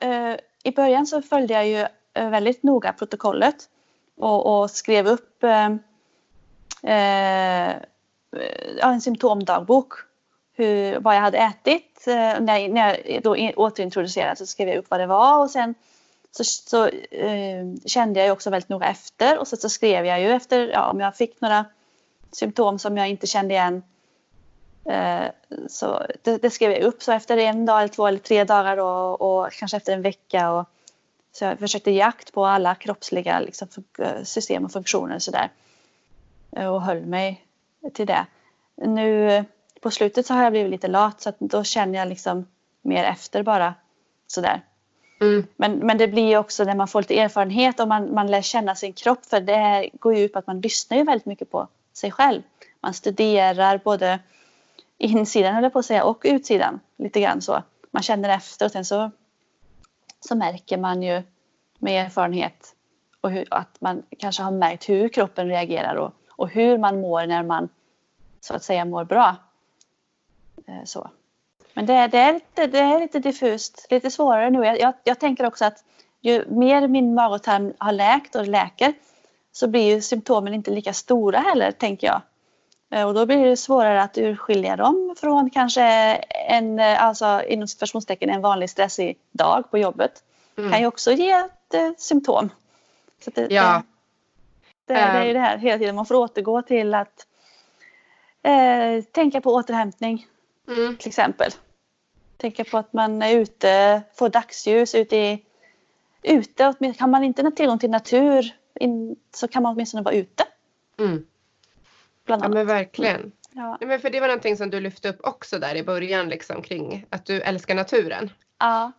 I 0.66 0.72
början 0.72 1.08
så 1.08 1.22
följde 1.22 1.54
jag 1.54 1.68
ju 1.68 1.88
eh, 2.14 2.30
väldigt 2.30 2.64
noga 2.64 2.94
protokollet 2.94 3.56
och, 4.18 4.62
och 4.62 4.72
skrev 4.72 5.08
upp 5.08 5.44
eh, 5.44 5.66
eh 6.94 7.76
en 8.82 9.02
symptomdagbok. 9.02 9.94
Hur, 10.58 11.00
vad 11.00 11.16
jag 11.16 11.22
hade 11.22 11.38
ätit. 11.38 12.08
Eh, 12.08 12.40
när 12.40 12.58
jag, 12.58 12.72
när 12.72 13.12
jag 13.12 13.24
då 13.24 13.36
återintroducerade 13.56 14.36
så 14.36 14.46
skrev 14.46 14.68
jag 14.68 14.78
upp 14.78 14.90
vad 14.90 15.00
det 15.00 15.08
var 15.08 15.44
och 15.44 15.50
sen 15.50 15.76
så, 16.32 16.44
så 16.44 16.88
eh, 17.12 17.66
kände 17.86 18.20
jag 18.20 18.28
ju 18.28 18.32
också 18.32 18.50
väldigt 18.50 18.70
noga 18.70 18.88
efter 18.88 19.38
och 19.38 19.48
så, 19.48 19.58
så 19.58 19.70
skrev 19.70 20.06
jag 20.06 20.22
ju 20.22 20.32
efter 20.32 20.68
ja, 20.68 20.90
om 20.90 21.00
jag 21.00 21.16
fick 21.16 21.42
några 21.42 21.66
symptom 22.32 22.80
som 22.80 22.98
jag 22.98 23.10
inte 23.10 23.28
kände 23.28 23.54
igen. 23.54 23.84
Eh, 24.90 25.26
så 25.68 26.06
det, 26.22 26.38
det, 26.38 26.50
skrev 26.50 26.72
jag 26.72 26.82
upp 26.82 27.04
så 27.04 27.12
efter 27.12 27.38
en 27.38 27.66
dag 27.66 27.80
eller 27.80 27.88
två 27.88 28.08
eller 28.08 28.20
tre 28.20 28.44
dagar 28.44 28.78
och, 28.78 29.22
och 29.22 29.52
kanske 29.52 29.78
efter 29.78 29.94
en 29.94 30.02
vecka. 30.02 30.52
Och, 30.52 30.66
så 31.32 31.46
jag 31.46 31.60
försökte 31.60 31.92
jakt 31.92 32.34
på 32.34 32.46
alla 32.46 32.76
kroppsliga 32.76 33.40
liksom, 33.40 33.68
system 34.24 34.66
och 34.66 34.72
funktioner 34.72 35.20
sådär. 35.20 35.50
Eh, 36.52 36.68
och 36.68 36.82
höll 36.82 37.06
mig 37.06 37.46
till 37.94 38.08
det. 38.08 38.26
Nu 38.76 39.46
på 39.82 39.92
slutet 39.92 40.26
så 40.26 40.34
har 40.34 40.44
jag 40.44 40.52
blivit 40.52 40.72
lite 40.72 40.88
lat 40.88 41.22
så 41.22 41.30
att 41.30 41.40
då 41.40 41.64
känner 41.64 42.00
jag 42.00 42.08
liksom 42.08 42.48
mer 42.82 43.04
efter 43.04 43.44
bara 43.44 43.74
sådär. 44.28 44.62
Mm. 45.22 45.48
Men, 45.56 45.78
men 45.78 45.98
det 45.98 46.08
blir 46.08 46.38
också 46.38 46.64
när 46.64 46.76
man 46.76 46.88
får 46.88 47.02
lite 47.02 47.20
erfarenhet 47.20 47.80
och 47.80 47.88
man, 47.88 48.14
man 48.14 48.28
lär 48.28 48.42
känna 48.42 48.76
sin 48.76 48.94
kropp 48.94 49.26
för 49.26 49.42
det 49.42 49.90
går 49.94 50.16
ju 50.16 50.24
ut 50.24 50.34
på 50.34 50.40
att 50.40 50.48
man 50.48 50.62
lyssnar 50.62 50.98
ju 50.98 51.04
väldigt 51.04 51.26
mycket 51.26 51.52
på 51.52 51.68
sig 51.94 52.12
själv. 52.12 52.42
Man 52.82 52.94
studerar 52.94 53.82
både 53.84 54.20
insidan 54.98 55.54
höll 55.54 55.64
jag 55.64 55.74
på 55.74 55.80
att 55.80 55.86
säga 55.86 56.04
och 56.04 56.22
utsidan 56.24 56.80
lite 56.98 57.22
grann 57.22 57.42
så. 57.42 57.64
Man 57.92 58.04
känner 58.04 58.30
efter 58.30 58.66
och 58.66 58.72
sen 58.72 58.86
så, 58.86 59.12
så 60.20 60.36
märker 60.36 60.78
man 60.78 61.04
ju 61.04 61.24
med 61.80 62.06
erfarenhet 62.06 62.76
och 63.22 63.32
hur, 63.32 63.48
att 63.52 63.82
man 63.82 64.04
kanske 64.20 64.44
har 64.44 64.52
märkt 64.52 64.90
hur 64.90 65.10
kroppen 65.10 65.48
reagerar 65.48 65.96
och, 65.96 66.14
och 66.30 66.50
hur 66.50 66.78
man 66.78 67.02
mår 67.02 67.26
när 67.26 67.44
man 67.44 67.70
så 68.42 68.56
att 68.56 68.64
säga 68.64 68.86
mår 68.86 69.04
bra. 69.04 69.36
Eh, 70.68 70.84
så. 70.86 71.10
Men 71.74 71.86
det, 71.86 72.08
det, 72.08 72.18
är, 72.18 72.34
lite, 72.34 72.68
det 72.68 72.80
är 72.80 73.00
lite 73.00 73.20
diffust, 73.20 73.88
lite 73.90 74.12
svårare 74.12 74.50
nu. 74.50 74.66
Jag, 74.66 74.94
jag 75.04 75.20
tänker 75.20 75.46
också 75.46 75.66
att 75.66 75.84
ju 76.22 76.46
mer 76.50 76.88
min 76.88 77.14
mage 77.14 77.36
och 77.36 77.44
tarm 77.44 77.74
har 77.78 77.92
läkt 77.92 78.36
och 78.36 78.48
läker 78.48 78.94
så 79.52 79.68
blir 79.68 79.96
ju 79.96 80.02
symptomen 80.02 80.54
inte 80.54 80.72
lika 80.72 80.94
stora 80.94 81.40
heller, 81.40 81.72
tänker 81.72 82.08
jag. 82.08 82.22
Eh, 82.90 83.08
och 83.08 83.14
då 83.14 83.26
blir 83.26 83.46
det 83.46 83.58
svårare 83.58 84.02
att 84.02 84.18
urskilja 84.18 84.76
dem 84.76 85.16
från 85.20 85.50
kanske 85.50 85.84
en, 86.50 86.80
eh, 86.80 87.04
alltså 87.04 87.44
inom 87.48 87.68
situationstecken 87.68 88.30
en 88.30 88.42
vanlig 88.42 88.70
stressig 88.70 89.18
dag 89.32 89.72
på 89.72 89.78
jobbet. 89.78 90.24
Mm. 90.58 90.72
kan 90.72 90.80
ju 90.82 90.88
också 90.88 91.12
ge 91.12 91.32
ett 91.32 91.74
eh, 91.74 91.92
symptom. 91.98 92.50
Så 93.22 93.32
det, 93.36 93.48
ja. 93.50 93.84
det, 94.86 94.94
det, 94.94 95.00
det, 95.00 95.00
är 95.00 95.26
ju 95.26 95.34
det 95.34 95.40
här 95.40 95.58
hela 95.58 95.78
tiden, 95.78 95.96
man 95.96 96.06
får 96.06 96.16
återgå 96.16 96.62
till 96.62 96.94
att 96.94 97.28
eh, 98.44 99.04
tänka 99.12 99.42
på 99.42 99.54
återhämtning 99.54 100.28
mm. 100.68 100.98
till 100.98 101.08
exempel. 101.08 101.52
Tänka 102.38 102.64
på 102.64 102.78
att 102.78 102.94
man 102.94 103.22
är 103.22 103.38
ute, 103.38 104.02
får 104.16 104.30
dagsljus 104.30 104.96
ute 104.96 105.18
i 105.18 105.44
ute. 106.22 106.74
Kan 106.98 107.10
man 107.10 107.24
inte 107.24 107.42
ha 107.42 107.52
tillgång 107.52 107.80
till 107.80 107.90
natur 107.90 108.56
så 109.34 109.48
kan 109.48 109.64
man 109.64 109.74
åtminstone 109.74 110.04
vara 110.04 110.16
ute. 110.16 110.44
Mm. 111.00 111.26
Bland 112.26 112.44
annat. 112.44 112.56
Ja 112.56 112.60
men 112.60 112.68
verkligen. 112.68 113.32
Ja. 113.52 113.78
ja. 113.82 113.88
men 113.88 114.00
för 114.00 114.10
det 114.10 114.20
var 114.20 114.28
någonting 114.28 114.58
som 114.58 114.70
du 114.70 114.80
lyfte 114.80 115.10
upp 115.10 115.20
också 115.24 115.60
där 115.60 115.76
i 115.76 115.84
början 115.84 116.30
liksom 116.30 116.62
kring 116.62 117.06
att 117.10 117.26
du 117.26 117.42
älskar 117.42 117.76
naturen. 117.76 118.30
Ja. 118.60 118.92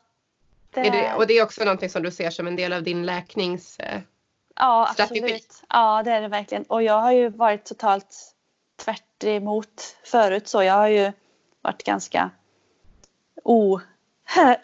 Det... 0.71 0.81
Är 0.81 0.91
det, 0.91 1.15
och 1.15 1.27
det 1.27 1.39
är 1.39 1.43
också 1.43 1.65
någonting 1.65 1.91
som 1.91 2.03
du 2.03 2.11
ser 2.11 2.31
som 2.31 2.47
en 2.47 2.57
del 2.57 2.73
av 2.73 2.83
din 2.83 3.07
läkningsstrategi? 3.07 4.07
Ja 4.57 4.89
absolut. 4.99 5.63
Ja 5.69 6.03
det 6.03 6.11
är 6.11 6.21
det 6.21 6.29
verkligen. 6.29 6.65
Och 6.65 6.83
jag 6.83 7.01
har 7.01 7.13
ju 7.13 7.29
varit 7.29 7.65
totalt 7.65 8.35
tvärt 8.77 9.25
emot 9.25 9.97
förut 10.05 10.49
så. 10.49 10.63
Jag 10.63 10.75
har 10.75 10.89
ju 10.89 11.13
varit 11.63 11.83
ganska 11.83 12.31
o, 13.45 13.81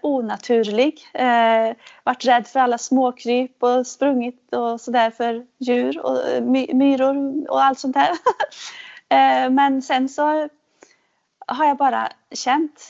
onaturlig. 0.00 1.00
Eh, 1.14 1.76
varit 2.04 2.24
rädd 2.24 2.46
för 2.46 2.60
alla 2.60 2.78
småkryp 2.78 3.62
och 3.62 3.86
sprungit 3.86 4.54
och 4.54 4.80
sådär 4.80 5.10
för 5.10 5.46
djur 5.58 6.00
och 6.00 6.28
eh, 6.28 6.42
my, 6.42 6.74
myror 6.74 7.50
och 7.50 7.64
allt 7.64 7.78
sånt 7.78 7.94
där. 7.94 8.10
eh, 9.08 9.50
men 9.50 9.82
sen 9.82 10.08
så 10.08 10.48
har 11.46 11.64
jag 11.64 11.76
bara 11.76 12.12
känt, 12.30 12.80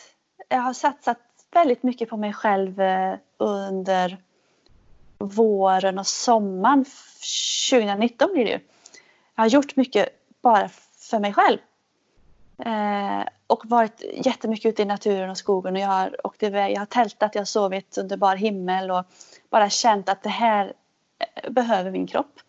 jag 0.48 0.60
har 0.60 0.72
satsat 0.72 1.18
väldigt 1.54 1.82
mycket 1.82 2.08
på 2.08 2.16
mig 2.16 2.32
själv 2.32 2.80
eh, 2.80 3.14
under 3.38 4.18
våren 5.18 5.98
och 5.98 6.06
sommaren 6.06 6.84
2019 7.70 8.32
blir 8.32 8.44
det 8.44 8.50
ju. 8.50 8.60
Jag 9.34 9.42
har 9.42 9.48
gjort 9.48 9.76
mycket 9.76 10.08
bara 10.42 10.68
för 11.10 11.18
mig 11.18 11.32
själv. 11.32 11.58
Eh, 12.66 13.24
och 13.46 13.62
varit 13.64 14.02
jättemycket 14.14 14.68
ute 14.68 14.82
i 14.82 14.84
naturen 14.84 15.30
och 15.30 15.38
skogen. 15.38 15.74
Och 15.74 15.80
jag, 15.80 15.88
har 15.88 16.26
åkt 16.26 16.42
iväg, 16.42 16.72
jag 16.72 16.80
har 16.80 16.86
tältat, 16.86 17.34
jag 17.34 17.40
har 17.40 17.46
sovit 17.46 17.98
under 17.98 18.16
bar 18.16 18.36
himmel 18.36 18.90
och 18.90 19.04
bara 19.50 19.70
känt 19.70 20.08
att 20.08 20.22
det 20.22 20.28
här 20.28 20.72
eh, 21.18 21.50
behöver 21.50 21.90
min 21.90 22.06
kropp. 22.06 22.40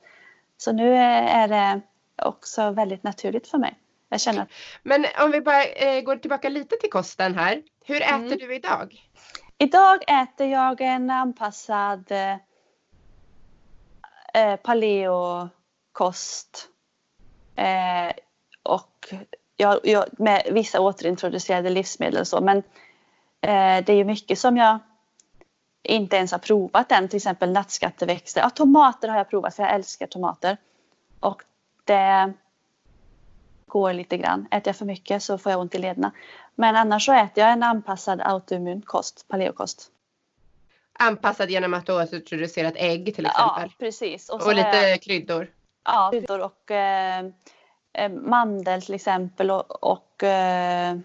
Så 0.57 0.71
nu 0.71 0.95
är 0.95 1.47
det 1.47 1.81
också 2.21 2.71
väldigt 2.71 3.03
naturligt 3.03 3.47
för 3.47 3.57
mig. 3.57 3.79
Jag 4.09 4.21
känner 4.21 4.41
att... 4.41 4.49
Men 4.83 5.05
om 5.19 5.31
vi 5.31 5.41
bara 5.41 5.65
eh, 5.65 6.01
går 6.01 6.15
tillbaka 6.15 6.49
lite 6.49 6.75
till 6.75 6.89
kosten 6.89 7.35
här. 7.35 7.63
Hur 7.85 8.01
äter 8.01 8.15
mm. 8.15 8.37
du 8.37 8.55
idag? 8.55 9.09
Idag 9.57 10.03
äter 10.07 10.47
jag 10.47 10.81
en 10.81 11.09
anpassad 11.09 12.11
eh, 12.11 12.37
eh 14.33 14.55
paleokost. 14.55 15.49
Eh, 17.55 18.11
och 18.63 19.13
jag, 19.57 19.79
jag, 19.83 20.05
med 20.11 20.47
vissa 20.51 20.81
återintroducerade 20.81 21.69
livsmedel 21.69 22.19
och 22.19 22.27
så. 22.27 22.41
Men 22.41 22.57
eh, 23.41 23.85
det 23.85 23.89
är 23.89 23.95
ju 23.95 24.03
mycket 24.03 24.39
som 24.39 24.57
jag 24.57 24.79
inte 25.83 26.15
ens 26.15 26.31
har 26.31 26.39
provat 26.39 26.91
än. 26.91 27.09
Till 27.09 27.17
exempel 27.17 27.51
nattskatteväxter. 27.51 28.41
Ja, 28.41 28.49
tomater 28.49 29.07
har 29.07 29.17
jag 29.17 29.29
provat 29.29 29.55
för 29.55 29.63
jag 29.63 29.73
älskar 29.73 30.07
tomater. 30.07 30.57
Och 31.19 31.43
det 31.83 32.33
går 33.65 33.93
lite 33.93 34.17
grann. 34.17 34.47
Äter 34.51 34.69
jag 34.69 34.75
för 34.75 34.85
mycket 34.85 35.23
så 35.23 35.37
får 35.37 35.51
jag 35.51 35.61
ont 35.61 35.75
i 35.75 35.77
lederna. 35.77 36.11
Men 36.55 36.75
annars 36.75 37.05
så 37.05 37.13
äter 37.13 37.43
jag 37.43 37.53
en 37.53 37.63
anpassad 37.63 38.21
autoimmun 38.21 38.81
kost, 38.81 39.27
paleokost. 39.27 39.89
Anpassad 40.99 41.49
genom 41.49 41.73
att 41.73 41.85
du 41.85 41.91
har 41.91 42.15
introducerat 42.15 42.73
ägg 42.77 43.15
till 43.15 43.25
exempel? 43.25 43.63
Ja, 43.63 43.69
precis. 43.79 44.29
Och, 44.29 44.45
och 44.45 44.55
lite 44.55 44.77
jag, 44.77 45.01
kryddor? 45.01 45.51
Ja, 45.85 46.09
kryddor 46.11 46.39
och 46.39 46.71
eh, 46.71 47.25
mandel 48.09 48.81
till 48.81 48.95
exempel 48.95 49.51
och, 49.51 49.83
och 49.83 50.23
eh, 50.23 50.97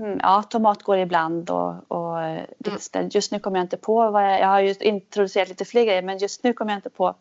mm, 0.00 0.18
ja, 0.22 0.42
tomat 0.42 0.82
går 0.82 0.98
ibland 0.98 1.50
och, 1.50 1.90
och 1.90 2.18
mm. 2.18 3.08
just 3.10 3.32
nu 3.32 3.38
kommer 3.38 3.58
jag 3.58 3.64
inte 3.64 3.76
på 3.76 4.10
vad 4.10 4.24
jag, 4.24 4.40
jag 4.40 4.46
har 4.46 4.60
ju 4.60 4.74
introducerat 4.80 5.48
lite 5.48 5.64
fler 5.64 5.84
grejer 5.84 6.02
men 6.02 6.18
just 6.18 6.42
nu 6.42 6.52
kommer 6.52 6.72
jag 6.72 6.78
inte 6.78 6.90
på 6.90 7.14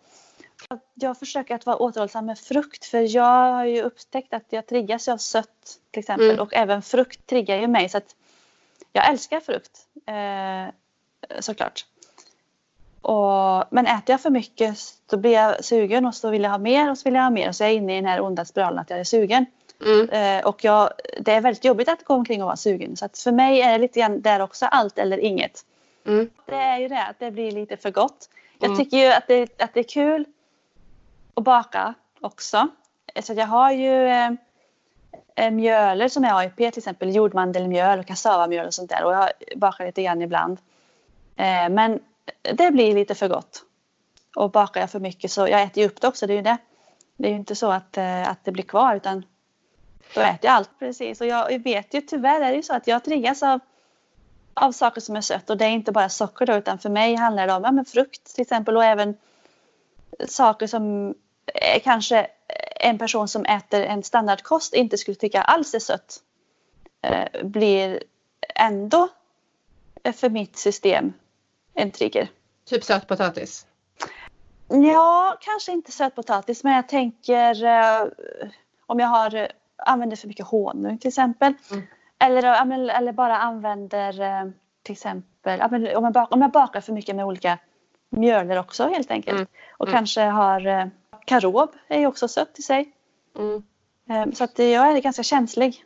jag 0.94 1.20
försöker 1.20 1.56
att 1.56 1.66
vara 1.66 1.78
återhållsam 1.78 2.26
med 2.26 2.40
frukt 2.40 2.86
för 2.86 3.16
jag 3.16 3.52
har 3.54 3.66
ju 3.66 3.82
upptäckt 3.82 4.34
att 4.34 4.46
jag 4.50 4.68
triggas 4.68 5.08
av 5.08 5.18
sött 5.18 5.80
till 5.92 6.00
exempel 6.00 6.30
mm. 6.30 6.40
och 6.40 6.54
även 6.54 6.82
frukt 6.82 7.28
triggar 7.28 7.58
ju 7.58 7.68
mig 7.68 7.90
så 7.90 7.98
att 7.98 8.16
jag 8.92 9.10
älskar 9.10 9.40
frukt 9.40 9.88
eh, 10.06 10.74
såklart. 11.40 11.86
Och, 13.06 13.64
men 13.70 13.86
äter 13.86 14.14
jag 14.14 14.22
för 14.22 14.30
mycket 14.30 14.78
så 15.10 15.18
blir 15.18 15.32
jag 15.32 15.66
sugen 15.66 16.06
och 16.06 16.16
så 16.16 16.30
vill 16.30 16.44
jag 16.44 16.52
ha 16.52 16.58
mer 16.58 16.92
och 16.92 16.98
så 16.98 17.04
vill 17.04 17.14
jag 17.14 17.22
ha 17.22 17.30
mer 17.30 17.50
och 17.50 17.56
så 17.56 17.64
är 17.64 17.68
jag 17.68 17.76
inne 17.76 17.94
i 17.94 17.96
den 17.96 18.06
här 18.06 18.22
onda 18.22 18.46
spiralen 18.46 18.80
att 18.80 18.90
jag 18.90 19.00
är 19.00 19.04
sugen. 19.04 19.46
Mm. 19.86 20.10
Eh, 20.10 20.46
och 20.46 20.64
jag, 20.64 20.90
det 21.20 21.32
är 21.32 21.42
väldigt 21.42 21.66
jobbigt 21.66 21.90
att 21.90 22.04
gå 22.04 22.14
omkring 22.14 22.42
och 22.42 22.46
vara 22.46 22.56
sugen 22.56 22.98
så 22.98 23.10
för 23.24 23.32
mig 23.32 23.62
är 23.62 23.72
det 23.72 23.78
lite 23.78 24.00
grann 24.00 24.22
där 24.22 24.40
också 24.40 24.66
allt 24.66 24.98
eller 24.98 25.18
inget. 25.18 25.66
Mm. 26.06 26.30
Det 26.46 26.56
är 26.56 26.80
ju 26.80 26.88
det 26.88 27.04
att 27.06 27.20
det 27.20 27.32
blir 27.32 27.52
lite 27.52 27.78
för 27.78 27.92
gott. 27.92 28.30
Jag 28.60 28.66
mm. 28.66 28.78
tycker 28.78 28.98
ju 28.98 29.08
att 29.12 29.28
det, 29.28 29.62
att 29.62 29.74
det 29.74 29.80
är 29.80 29.84
kul 29.84 30.26
att 31.34 31.44
baka 31.44 31.94
också. 32.22 32.68
Så 33.24 33.34
jag 33.34 33.48
har 33.48 33.72
ju 33.72 34.08
eh, 34.08 34.32
eh, 35.36 35.52
mjöler 35.52 36.08
som 36.08 36.24
är 36.24 36.38
AIP, 36.38 36.56
till 36.56 36.78
exempel 36.78 37.16
jordmandelmjöl 37.16 38.00
och 38.00 38.08
kassavamjöl 38.08 38.68
och 38.68 38.74
sånt 38.74 38.90
där. 38.90 39.04
Och 39.04 39.14
jag 39.14 39.30
bakar 39.56 39.86
lite 39.86 40.04
grann 40.04 40.22
ibland. 40.22 40.58
Eh, 41.36 41.70
men 41.70 42.00
det 42.42 42.72
blir 42.72 42.96
lite 42.96 43.16
för 43.16 43.28
gott. 43.28 43.64
Och 44.36 44.52
bakar 44.52 44.82
jag 44.82 44.92
för 44.92 45.00
mycket 45.00 45.32
så 45.32 45.48
jag 45.48 45.62
äter 45.62 45.84
ju 45.84 45.90
upp 45.90 46.02
det 46.02 46.08
också, 46.08 46.28
det 46.28 46.34
är 46.34 46.36
ju 46.36 46.42
det. 46.42 46.58
Det 47.18 47.28
är 47.28 47.32
ju 47.32 47.38
inte 47.38 47.56
så 47.56 47.72
att, 47.72 47.98
eh, 47.98 48.30
att 48.30 48.46
det 48.46 48.52
blir 48.52 48.64
kvar 48.64 48.96
utan 48.96 49.26
då 50.14 50.22
äter 50.22 50.40
jag 50.42 50.54
allt 50.54 50.80
precis. 50.80 51.22
Och 51.22 51.28
jag 51.28 51.64
vet 51.64 51.94
ju 51.94 52.02
tyvärr 52.02 52.42
är 52.42 52.50
det 52.50 52.56
ju 52.56 52.64
så 52.64 52.76
att 52.76 52.88
jag 52.88 53.04
triggas 53.04 53.44
av, 53.44 53.60
av 54.54 54.72
saker 54.72 55.02
som 55.02 55.16
är 55.16 55.22
sött 55.22 55.50
och 55.50 55.58
det 55.58 55.66
är 55.66 55.70
inte 55.70 55.92
bara 55.92 56.10
socker 56.10 56.46
då 56.46 56.54
utan 56.54 56.80
för 56.80 56.90
mig 56.90 57.16
handlar 57.16 57.48
det 57.48 57.54
om 57.54 57.64
ja, 57.64 57.72
men 57.72 57.86
frukt 57.86 58.36
till 58.36 58.42
exempel 58.42 58.78
och 58.78 58.84
även 58.84 59.18
saker 60.28 60.68
som 60.68 61.16
eh, 61.54 61.82
kanske 61.84 62.28
en 62.80 62.98
person 62.98 63.28
som 63.28 63.46
äter 63.46 63.84
en 63.84 64.04
standardkost 64.04 64.74
inte 64.74 64.98
skulle 64.98 65.16
tycka 65.16 65.42
alls 65.42 65.74
är 65.74 65.80
sött 65.80 66.18
eh, 67.02 67.44
blir 67.44 68.04
ändå 68.56 69.10
för 70.14 70.30
mitt 70.30 70.58
system 70.58 71.14
en 71.76 71.92
trigger. 71.92 72.28
Typ 72.66 72.84
sötpotatis? 72.84 73.66
Ja, 74.68 75.38
kanske 75.42 75.72
inte 75.72 75.92
sötpotatis 75.92 76.64
men 76.64 76.74
jag 76.74 76.90
tänker 76.90 77.64
eh, 77.64 78.08
om 78.86 79.00
jag 79.00 79.08
har, 79.08 79.48
använder 79.78 80.18
för 80.18 80.28
mycket 80.28 80.48
honung 80.48 80.98
till 80.98 81.08
exempel. 81.08 81.54
Mm. 81.72 81.84
Eller, 82.20 82.44
eller 82.90 83.12
bara 83.12 83.38
använder 83.38 84.14
till 84.84 84.94
exempel 84.94 85.62
om 85.62 85.84
jag, 86.04 86.14
bakar, 86.14 86.36
om 86.36 86.42
jag 86.42 86.52
bakar 86.52 86.82
för 86.82 86.94
mycket 86.94 87.16
med 87.16 87.26
olika 87.26 87.58
mjöler 88.10 88.60
också 88.60 88.88
helt 88.88 89.12
enkelt. 89.12 89.38
Mm. 89.38 89.48
Och 89.78 89.88
mm. 89.88 89.98
kanske 89.98 90.22
har 90.22 90.92
karob 91.26 91.70
är 91.88 92.00
ju 92.00 92.08
också 92.08 92.28
sött 92.28 92.60
i 92.60 92.62
sig. 92.62 92.92
Mm. 93.38 93.64
Ehm, 94.10 94.34
så 94.34 94.44
att 94.44 94.60
jag 94.60 94.98
är 94.98 95.02
ganska 95.02 95.24
känslig. 95.24 95.84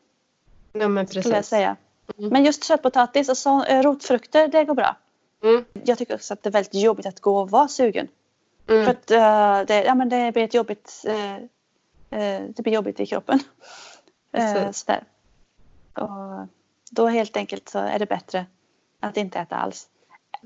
Ja, 0.74 0.88
men 0.88 1.06
precis. 1.06 1.24
Skulle 1.24 1.36
jag 1.36 1.46
säga. 1.46 1.76
Mm. 2.18 2.30
Men 2.30 2.46
just 2.46 2.64
sötpotatis 2.64 3.30
och 3.30 3.38
så, 3.38 3.64
eh, 3.64 3.82
rotfrukter, 3.82 4.48
det 4.48 4.64
går 4.64 4.74
bra. 4.74 4.96
Mm. 5.44 5.66
Jag 5.84 5.98
tycker 5.98 6.16
också 6.16 6.34
att 6.34 6.44
det 6.44 6.50
är 6.50 6.52
väldigt 6.52 6.74
jobbigt 6.74 7.06
att 7.06 7.20
gå 7.20 7.40
och 7.40 7.52
vara 7.52 7.68
sugen. 7.68 8.08
Mm. 8.68 8.86
För 8.86 8.92
att 8.92 9.12
uh, 9.12 9.68
det, 9.68 9.84
ja, 9.84 9.96
men 9.96 10.10
det 10.10 10.32
blir 10.32 10.44
ett 10.44 10.54
jobbigt, 10.54 11.06
uh, 11.08 11.36
uh, 12.20 12.42
det 12.50 12.64
blir 12.64 12.74
jobbigt 12.74 13.00
i 13.00 13.06
kroppen. 13.06 13.40
Sådär. 14.74 15.04
Och 15.94 16.48
då 16.92 17.08
helt 17.08 17.38
enkelt 17.38 17.70
så 17.70 17.80
är 17.80 18.00
det 18.00 18.06
bättre 18.06 18.46
att 19.00 19.18
inte 19.18 19.40
äta 19.40 19.56
alls. 19.56 19.88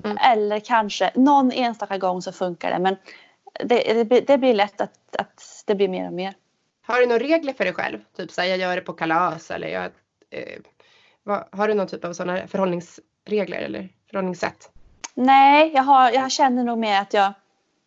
Mm. 0.04 0.16
Eller 0.20 0.60
kanske 0.60 1.12
någon 1.14 1.52
enstaka 1.52 1.98
gång 1.98 2.22
så 2.22 2.32
funkar 2.32 2.70
det 2.70 2.78
men 2.78 2.96
det, 3.64 4.04
det, 4.04 4.20
det, 4.20 4.38
blir 4.38 4.54
lätt 4.54 4.80
att, 4.80 5.16
att 5.18 5.64
det 5.66 5.74
blir 5.74 5.88
mer 5.88 6.06
och 6.06 6.12
mer. 6.12 6.34
Har 6.86 7.00
du 7.00 7.06
några 7.06 7.24
regler 7.24 7.52
för 7.52 7.64
dig 7.64 7.74
själv? 7.74 7.98
Typ 8.16 8.30
så 8.30 8.40
här, 8.40 8.48
jag 8.48 8.58
gör 8.58 8.76
det 8.76 8.82
på 8.82 8.92
kalas 8.92 9.50
eller 9.50 9.68
jag, 9.68 9.90
vad, 11.22 11.44
har 11.52 11.68
du 11.68 11.74
någon 11.74 11.86
typ 11.86 12.04
av 12.04 12.12
sådana 12.12 12.46
förhållningsregler 12.46 13.58
eller 13.58 13.88
förhållningssätt? 14.10 14.70
Nej, 15.14 15.70
jag, 15.74 15.82
har, 15.82 16.10
jag 16.10 16.32
känner 16.32 16.64
nog 16.64 16.78
mer 16.78 17.00
att 17.00 17.14
jag, 17.14 17.32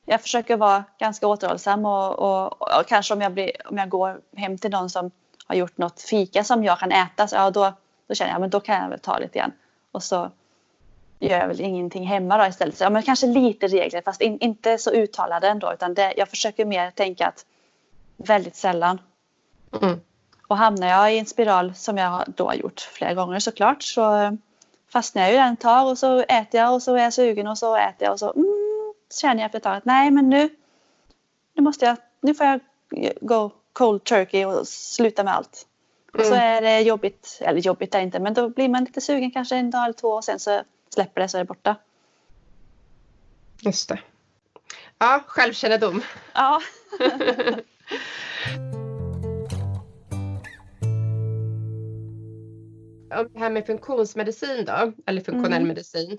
jag 0.05 0.21
försöker 0.21 0.57
vara 0.57 0.83
ganska 0.99 1.27
återhållsam 1.27 1.85
och, 1.85 2.19
och, 2.19 2.61
och, 2.61 2.87
kanske 2.87 3.13
om 3.13 3.21
jag, 3.21 3.33
blir, 3.33 3.51
om 3.69 3.77
jag 3.77 3.89
går 3.89 4.21
hem 4.35 4.57
till 4.57 4.71
någon 4.71 4.89
som 4.89 5.11
har 5.47 5.55
gjort 5.55 5.77
något 5.77 6.01
fika 6.01 6.43
som 6.43 6.63
jag 6.63 6.79
kan 6.79 6.91
äta 6.91 7.27
så 7.27 7.35
ja, 7.35 7.51
då, 7.51 7.73
då 8.07 8.15
känner 8.15 8.31
jag 8.31 8.41
men 8.41 8.49
då 8.49 8.59
kan 8.59 8.81
jag 8.81 8.89
väl 8.89 8.99
ta 8.99 9.17
lite 9.19 9.39
grann. 9.39 9.51
Och 9.91 10.03
så 10.03 10.31
gör 11.19 11.39
jag 11.39 11.47
väl 11.47 11.61
ingenting 11.61 12.07
hemma 12.07 12.37
då 12.37 12.45
istället. 12.45 12.77
Så, 12.77 12.83
ja, 12.83 12.89
men 12.89 13.03
kanske 13.03 13.27
lite 13.27 13.67
regler 13.67 14.01
fast 14.01 14.21
in, 14.21 14.39
inte 14.39 14.77
så 14.77 14.91
uttalade 14.91 15.47
ändå 15.47 15.73
utan 15.73 15.93
det, 15.93 16.13
jag 16.17 16.29
försöker 16.29 16.65
mer 16.65 16.91
tänka 16.91 17.27
att 17.27 17.45
väldigt 18.17 18.55
sällan. 18.55 19.01
Mm. 19.81 19.99
Och 20.47 20.57
hamnar 20.57 20.87
jag 20.87 21.13
i 21.13 21.19
en 21.19 21.25
spiral 21.25 21.75
som 21.75 21.97
jag 21.97 22.23
då 22.27 22.45
har 22.45 22.53
gjort 22.53 22.79
flera 22.79 23.13
gånger 23.13 23.39
såklart 23.39 23.83
så 23.83 24.37
fastnar 24.97 25.21
jag 25.21 25.31
ju 25.31 25.37
den 25.37 25.53
ett 25.53 25.59
tag 25.59 25.87
och 25.87 25.97
så 25.97 26.19
äter 26.19 26.59
jag 26.59 26.73
och 26.73 26.83
så 26.83 26.95
är 26.95 27.03
jag 27.03 27.13
sugen 27.13 27.47
och 27.47 27.57
så 27.57 27.75
äter 27.75 28.05
jag 28.05 28.11
och 28.11 28.19
så 28.19 28.33
mm, 28.33 28.93
känner 29.21 29.41
jag 29.41 29.45
efter 29.45 29.57
ett 29.57 29.63
tag 29.63 29.75
att 29.75 29.85
nej 29.85 30.11
men 30.11 30.29
nu, 30.29 30.49
nu 31.53 31.63
måste 31.63 31.85
jag, 31.85 31.97
nu 32.21 32.33
får 32.33 32.45
jag 32.45 32.59
gå 33.21 33.51
cold 33.73 34.03
turkey 34.03 34.45
och 34.45 34.67
sluta 34.67 35.23
med 35.23 35.35
allt. 35.35 35.67
Mm. 36.13 36.21
Och 36.21 36.27
så 36.27 36.33
mm. 36.33 36.55
är 36.55 36.61
det 36.61 36.81
jobbigt, 36.81 37.37
eller 37.41 37.61
jobbigt 37.61 37.95
är 37.95 37.99
det 37.99 38.03
inte 38.03 38.19
men 38.19 38.33
då 38.33 38.49
blir 38.49 38.69
man 38.69 38.83
lite 38.83 39.01
sugen 39.01 39.31
kanske 39.31 39.55
en 39.55 39.71
dag 39.71 39.83
eller 39.83 39.93
två 39.93 40.09
och 40.09 40.23
sen 40.23 40.39
så 40.39 40.61
släpper 40.93 41.21
det 41.21 41.29
så 41.29 41.37
är 41.37 41.41
det 41.41 41.45
borta. 41.45 41.75
Just 43.61 43.89
det. 43.89 43.99
Ja, 44.97 45.23
självkännedom. 45.27 46.03
Ja. 46.33 46.61
Om 53.17 53.29
det 53.33 53.39
här 53.39 53.49
med 53.49 53.65
funktionsmedicin 53.65 54.65
då, 54.65 54.93
eller 55.05 55.21
funktionell 55.21 55.53
mm. 55.53 55.67
medicin. 55.67 56.17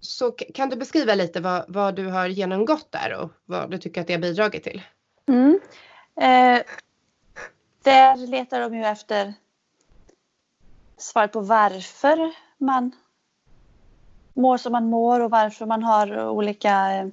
Så 0.00 0.30
kan 0.32 0.68
du 0.68 0.76
beskriva 0.76 1.14
lite 1.14 1.40
vad, 1.40 1.64
vad, 1.68 1.94
du 1.94 2.06
har 2.06 2.26
genomgått 2.26 2.92
där 2.92 3.14
och 3.14 3.30
vad 3.44 3.70
du 3.70 3.78
tycker 3.78 4.00
att 4.00 4.06
det 4.06 4.12
har 4.12 4.20
bidragit 4.20 4.62
till? 4.62 4.82
Mm. 5.28 5.60
Eh, 6.16 6.62
där 7.82 8.16
letar 8.16 8.60
de 8.60 8.74
ju 8.74 8.84
efter 8.84 9.34
svar 10.96 11.26
på 11.26 11.40
varför 11.40 12.32
man 12.58 12.92
mår 14.34 14.56
som 14.58 14.72
man 14.72 14.90
mår 14.90 15.20
och 15.20 15.30
varför 15.30 15.66
man 15.66 15.82
har 15.82 16.28
olika 16.28 16.92
eh, 16.92 17.08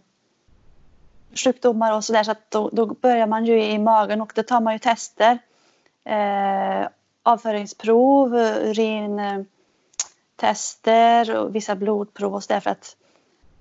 sjukdomar 1.35 1.95
och 1.95 2.03
sådär. 2.03 2.23
Så 2.23 2.31
att 2.31 2.51
då, 2.51 2.69
då, 2.69 2.85
börjar 2.85 3.27
man 3.27 3.45
ju 3.45 3.63
i 3.63 3.79
magen 3.79 4.21
och 4.21 4.31
då 4.35 4.43
tar 4.43 4.61
man 4.61 4.73
ju 4.73 4.79
tester. 4.79 5.37
Eh, 6.05 6.87
avföringsprov, 7.23 8.33
urintester 8.35 9.45
och 11.37 11.55
vissa 11.55 11.75
blodprov 11.75 12.35
och 12.35 12.43
så 12.43 12.53
där, 12.53 12.59
för 12.59 12.69
att 12.69 12.95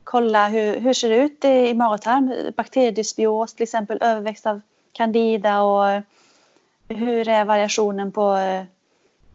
kolla 0.04 0.48
hur, 0.48 0.80
hur 0.80 0.92
ser 0.92 1.08
det 1.08 1.16
ut 1.16 1.44
i 1.44 1.74
mag 1.74 1.94
och 1.94 2.02
tarm. 2.02 2.34
Bakteriedysbios 2.56 3.54
till 3.54 3.62
exempel, 3.62 3.98
överväxt 4.00 4.46
av 4.46 4.60
candida 4.92 5.62
och 5.62 5.90
eh, 5.90 6.02
hur 6.88 7.28
är 7.28 7.44
variationen 7.44 8.12
på 8.12 8.36
eh, 8.36 8.64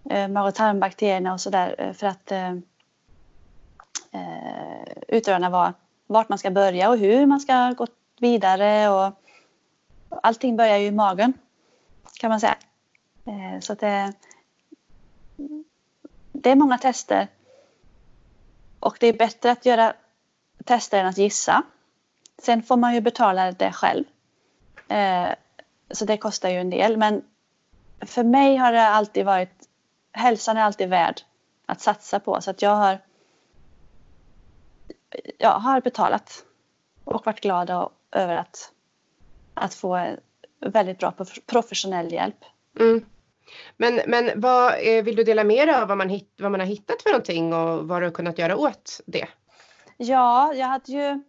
eh 0.09 0.27
mag 0.27 0.47
och 0.47 0.55
tarmbakterierna 0.55 1.33
och 1.33 1.41
sådär 1.41 1.75
där, 1.77 1.87
eh, 1.87 1.93
för 1.93 2.07
att 2.07 2.31
eh, 2.31 2.55
utröna 5.07 5.49
var, 5.49 5.73
vart 6.07 6.29
man 6.29 6.37
ska 6.37 6.51
börja 6.51 6.89
och 6.89 6.97
hur 6.97 7.25
man 7.25 7.39
ska 7.39 7.73
gå 7.77 7.87
vidare. 8.19 8.89
Och, 8.89 9.13
allting 10.09 10.57
börjar 10.57 10.77
ju 10.77 10.85
i 10.85 10.91
magen 10.91 11.33
kan 12.19 12.29
man 12.29 12.39
säga. 12.39 12.55
Eh, 13.27 13.59
så 13.59 13.73
att 13.73 13.79
det, 13.79 14.13
det 16.31 16.49
är 16.49 16.55
många 16.55 16.77
tester. 16.77 17.27
Och 18.79 18.97
det 18.99 19.07
är 19.07 19.13
bättre 19.13 19.51
att 19.51 19.65
göra 19.65 19.93
tester 20.65 20.99
än 20.99 21.07
att 21.07 21.17
gissa. 21.17 21.63
Sen 22.37 22.63
får 22.63 22.77
man 22.77 22.93
ju 22.93 23.01
betala 23.01 23.51
det 23.51 23.71
själv. 23.71 24.03
Eh, 24.87 25.29
så 25.91 26.05
det 26.05 26.17
kostar 26.17 26.49
ju 26.49 26.59
en 26.59 26.69
del. 26.69 26.97
Men 26.97 27.23
för 28.01 28.23
mig 28.23 28.55
har 28.55 28.71
det 28.71 28.87
alltid 28.87 29.25
varit, 29.25 29.69
hälsan 30.11 30.57
är 30.57 30.61
alltid 30.61 30.89
värd 30.89 31.21
att 31.65 31.81
satsa 31.81 32.19
på. 32.19 32.41
Så 32.41 32.51
att 32.51 32.61
jag 32.61 32.75
har, 32.75 32.99
jag 35.37 35.59
har 35.59 35.81
betalat 35.81 36.45
och 37.03 37.25
varit 37.25 37.41
glad 37.41 37.89
över 38.11 38.35
att, 38.35 38.71
att 39.53 39.73
få 39.73 40.15
väldigt 40.59 40.99
bra 40.99 41.13
professionell 41.45 42.13
hjälp. 42.13 42.45
Mm. 42.79 43.05
Men, 43.77 44.01
men 44.07 44.41
vad, 44.41 44.73
eh, 44.73 45.03
vill 45.03 45.15
du 45.15 45.23
dela 45.23 45.43
med 45.43 45.67
dig 45.67 45.75
av 45.75 45.87
vad 45.87 45.97
man, 45.97 46.09
hitt, 46.09 46.33
vad 46.39 46.51
man 46.51 46.59
har 46.59 46.67
hittat 46.67 47.01
för 47.01 47.09
någonting 47.09 47.53
och 47.53 47.87
vad 47.87 48.01
du 48.01 48.05
har 48.05 48.11
kunnat 48.11 48.37
göra 48.39 48.57
åt 48.57 49.01
det? 49.05 49.27
Ja, 49.97 50.53
jag 50.53 50.67
hade 50.67 50.91
ju, 50.91 51.23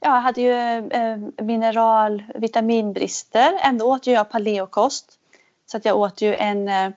jag 0.00 0.10
hade 0.10 0.40
ju 0.40 0.52
eh, 0.90 1.44
mineral 1.44 2.24
vitaminbrister. 2.34 3.58
Ändå 3.62 3.84
åt 3.84 4.06
jag 4.06 4.30
paleokost. 4.30 5.18
Så 5.66 5.76
att 5.76 5.84
jag 5.84 5.96
åt 5.96 6.20
ju 6.20 6.34
en, 6.34 6.68
eh, 6.68 6.90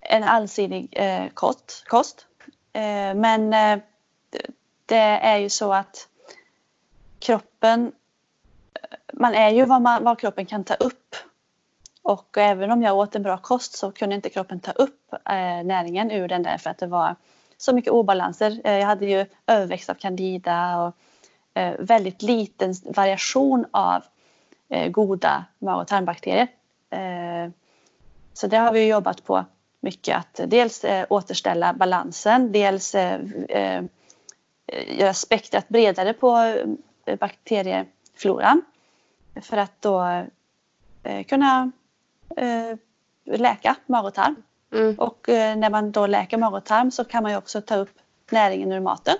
en 0.00 0.24
allsidig 0.24 0.88
eh, 0.92 1.28
kost. 1.34 1.84
kost. 1.88 2.26
Eh, 2.72 3.14
men 3.14 3.52
eh, 3.52 3.82
det 4.86 4.96
är 4.96 5.38
ju 5.38 5.50
så 5.50 5.72
att 5.72 6.08
kroppen, 7.18 7.92
man 9.12 9.34
är 9.34 9.50
ju 9.50 9.64
vad, 9.64 9.82
man, 9.82 10.04
vad 10.04 10.18
kroppen 10.18 10.46
kan 10.46 10.64
ta 10.64 10.74
upp. 10.74 11.16
Och 12.02 12.38
även 12.38 12.70
om 12.70 12.82
jag 12.82 12.96
åt 12.96 13.16
en 13.16 13.22
bra 13.22 13.38
kost 13.38 13.78
så 13.78 13.92
kunde 13.92 14.14
inte 14.14 14.30
kroppen 14.30 14.60
ta 14.60 14.72
upp 14.72 15.12
eh, 15.12 15.64
näringen 15.64 16.10
ur 16.10 16.28
den 16.28 16.42
där 16.42 16.58
för 16.58 16.70
att 16.70 16.78
det 16.78 16.86
var 16.86 17.16
så 17.56 17.72
mycket 17.72 17.92
obalanser. 17.92 18.60
Eh, 18.64 18.78
jag 18.78 18.86
hade 18.86 19.06
ju 19.06 19.26
överväxt 19.46 19.90
av 19.90 19.94
candida 19.94 20.82
och 20.82 20.96
eh, 21.54 21.74
väldigt 21.78 22.22
liten 22.22 22.74
variation 22.84 23.66
av 23.70 24.02
eh, 24.68 24.90
goda 24.90 25.44
mag 25.58 25.80
och 25.80 25.88
tarmbakterier. 25.88 26.48
Eh, 26.90 27.50
så 28.32 28.46
det 28.46 28.56
har 28.56 28.72
vi 28.72 28.88
jobbat 28.88 29.24
på 29.24 29.44
mycket 29.80 30.16
att 30.16 30.40
dels 30.50 30.84
eh, 30.84 31.06
återställa 31.10 31.72
balansen, 31.72 32.52
dels 32.52 32.94
eh, 32.94 33.84
göra 34.88 35.14
spektrat 35.14 35.68
bredare 35.68 36.12
på 36.12 36.56
bakteriefloran 37.20 38.62
för 39.40 39.56
att 39.56 39.82
då 39.82 40.24
kunna 41.26 41.70
läka 43.24 43.76
mag 43.86 44.04
och 44.04 44.14
tarm. 44.14 44.36
Mm. 44.72 44.94
Och 44.94 45.28
eh, 45.28 45.56
när 45.56 45.70
man 45.70 45.92
då 45.92 46.06
läker 46.06 46.38
mag 46.38 46.54
och 46.54 46.64
tarm 46.64 46.90
så 46.90 47.04
kan 47.04 47.22
man 47.22 47.32
ju 47.32 47.38
också 47.38 47.60
ta 47.60 47.76
upp 47.76 47.98
näringen 48.30 48.72
ur 48.72 48.80
maten. 48.80 49.16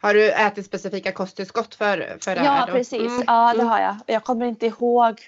Har 0.00 0.14
du 0.14 0.32
ätit 0.32 0.66
specifika 0.66 1.12
kosttillskott 1.12 1.74
för, 1.74 2.16
för 2.20 2.34
det 2.34 2.44
ja, 2.44 2.50
här? 2.50 2.68
Ja, 2.68 2.72
precis. 2.72 3.00
Mm. 3.00 3.24
Ja, 3.26 3.52
det 3.54 3.60
mm. 3.60 3.66
har 3.66 3.80
jag. 3.80 3.96
Jag 4.06 4.24
kommer 4.24 4.46
inte 4.46 4.66
ihåg. 4.66 5.20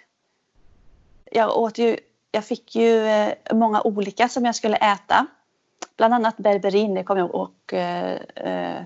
Jag 1.31 1.59
åt 1.59 1.79
ju, 1.79 1.97
jag 2.31 2.45
fick 2.45 2.75
ju 2.75 3.07
eh, 3.07 3.33
många 3.53 3.83
olika 3.83 4.29
som 4.29 4.45
jag 4.45 4.55
skulle 4.55 4.77
äta. 4.77 5.27
Bland 5.97 6.15
annat 6.15 6.37
berberin, 6.37 6.95
det 6.95 7.05
kommer 7.05 7.21
jag 7.21 7.29
ihåg, 7.31 7.41
och 7.41 7.75
eh, 7.75 8.21
eh 8.35 8.83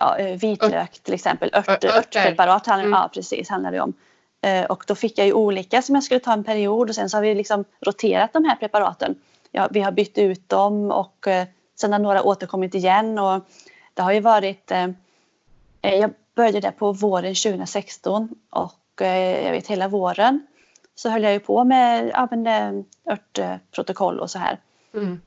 ja, 0.00 0.16
vitlök 0.40 0.98
till 1.02 1.14
exempel. 1.14 1.50
Ört, 1.52 1.84
örtpreparat 1.84 2.66
handlar, 2.66 2.86
mm. 2.86 2.98
ja, 2.98 3.10
precis, 3.14 3.48
handlar 3.48 3.72
det 3.72 3.80
om. 3.80 3.94
Eh, 4.40 4.64
och 4.64 4.84
då 4.86 4.94
fick 4.94 5.18
jag 5.18 5.26
ju 5.26 5.32
olika 5.32 5.82
som 5.82 5.94
jag 5.94 6.04
skulle 6.04 6.20
ta 6.20 6.32
en 6.32 6.44
period 6.44 6.88
och 6.88 6.94
sen 6.94 7.10
så 7.10 7.16
har 7.16 7.22
vi 7.22 7.34
liksom 7.34 7.64
roterat 7.80 8.32
de 8.32 8.44
här 8.44 8.56
preparaten. 8.56 9.14
Ja, 9.50 9.68
vi 9.70 9.80
har 9.80 9.92
bytt 9.92 10.18
ut 10.18 10.48
dem 10.48 10.90
och 10.90 11.26
eh, 11.26 11.46
sen 11.80 11.92
har 11.92 11.98
några 11.98 12.22
återkommit 12.22 12.74
igen 12.74 13.18
och 13.18 13.44
det 13.94 14.02
har 14.02 14.12
ju 14.12 14.20
varit 14.20 14.70
eh, 14.70 14.88
jag 15.80 16.10
började 16.34 16.60
där 16.60 16.70
på 16.70 16.92
våren 16.92 17.34
2016 17.34 18.28
och 18.50 18.74
jag 19.00 19.50
vet 19.50 19.66
hela 19.66 19.88
våren 19.88 20.46
så 20.94 21.08
höll 21.08 21.22
jag 21.22 21.32
ju 21.32 21.40
på 21.40 21.64
med 21.64 22.10
ja, 22.14 22.28
men, 22.30 22.84
örtprotokoll 23.10 24.20
och 24.20 24.30
så 24.30 24.38
här. 24.38 24.58
Mm. 24.94 25.20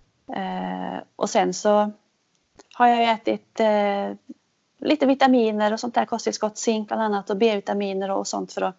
och 1.15 1.29
sen 1.29 1.53
så 1.53 1.91
har 2.73 2.87
jag 2.87 3.11
ätit 3.11 3.59
lite 4.79 5.05
vitaminer 5.05 5.73
och 5.73 5.79
sånt 5.79 5.95
där 5.95 6.05
kosttillskott, 6.05 6.57
zink 6.57 6.87
bland 6.87 7.01
annat 7.01 7.29
och 7.29 7.37
B-vitaminer 7.37 8.11
och 8.11 8.27
sånt 8.27 8.53
för 8.53 8.61
att 8.61 8.75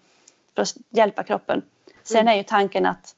för 0.55 0.63
att 0.63 0.77
hjälpa 0.91 1.23
kroppen. 1.23 1.63
Sen 2.03 2.21
mm. 2.21 2.33
är 2.33 2.37
ju 2.37 2.43
tanken 2.43 2.87
att 2.87 3.15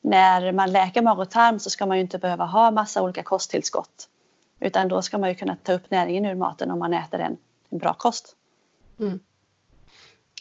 när 0.00 0.52
man 0.52 0.72
läker 0.72 1.02
mag 1.02 1.18
och 1.18 1.30
tarm 1.30 1.58
så 1.58 1.70
ska 1.70 1.86
man 1.86 1.96
ju 1.96 2.00
inte 2.00 2.18
behöva 2.18 2.44
ha 2.44 2.70
massa 2.70 3.02
olika 3.02 3.22
kosttillskott. 3.22 4.08
Utan 4.60 4.88
då 4.88 5.02
ska 5.02 5.18
man 5.18 5.28
ju 5.28 5.34
kunna 5.34 5.56
ta 5.56 5.72
upp 5.72 5.90
näringen 5.90 6.26
ur 6.26 6.34
maten 6.34 6.70
om 6.70 6.78
man 6.78 6.94
äter 6.94 7.20
en, 7.20 7.36
en 7.70 7.78
bra 7.78 7.94
kost. 7.94 8.36
Mm. 9.00 9.20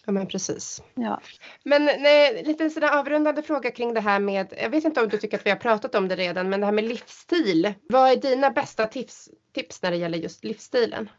Ja 0.05 0.11
men 0.11 0.27
precis. 0.27 0.83
Ja. 0.93 1.19
Men 1.63 1.85
nej, 1.85 2.43
lite 2.43 2.63
en 2.63 2.71
sån 2.71 2.83
avrundande 2.83 3.41
fråga 3.41 3.71
kring 3.71 3.93
det 3.93 4.01
här 4.01 4.19
med, 4.19 4.53
jag 4.57 4.69
vet 4.69 4.83
inte 4.83 5.01
om 5.01 5.09
du 5.09 5.17
tycker 5.17 5.37
att 5.37 5.45
vi 5.45 5.49
har 5.49 5.57
pratat 5.57 5.95
om 5.95 6.07
det 6.07 6.15
redan, 6.15 6.49
men 6.49 6.59
det 6.59 6.65
här 6.65 6.73
med 6.73 6.83
livsstil. 6.83 7.73
Vad 7.89 8.11
är 8.11 8.15
dina 8.15 8.49
bästa 8.49 8.87
tips, 8.87 9.29
tips 9.53 9.81
när 9.81 9.91
det 9.91 9.97
gäller 9.97 10.17
just 10.17 10.43
livsstilen? 10.43 11.09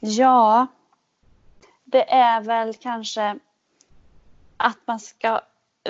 Ja, 0.00 0.66
det 1.84 2.12
är 2.12 2.40
väl 2.40 2.74
kanske 2.74 3.38
att 4.62 4.78
man 4.86 5.00
ska 5.00 5.40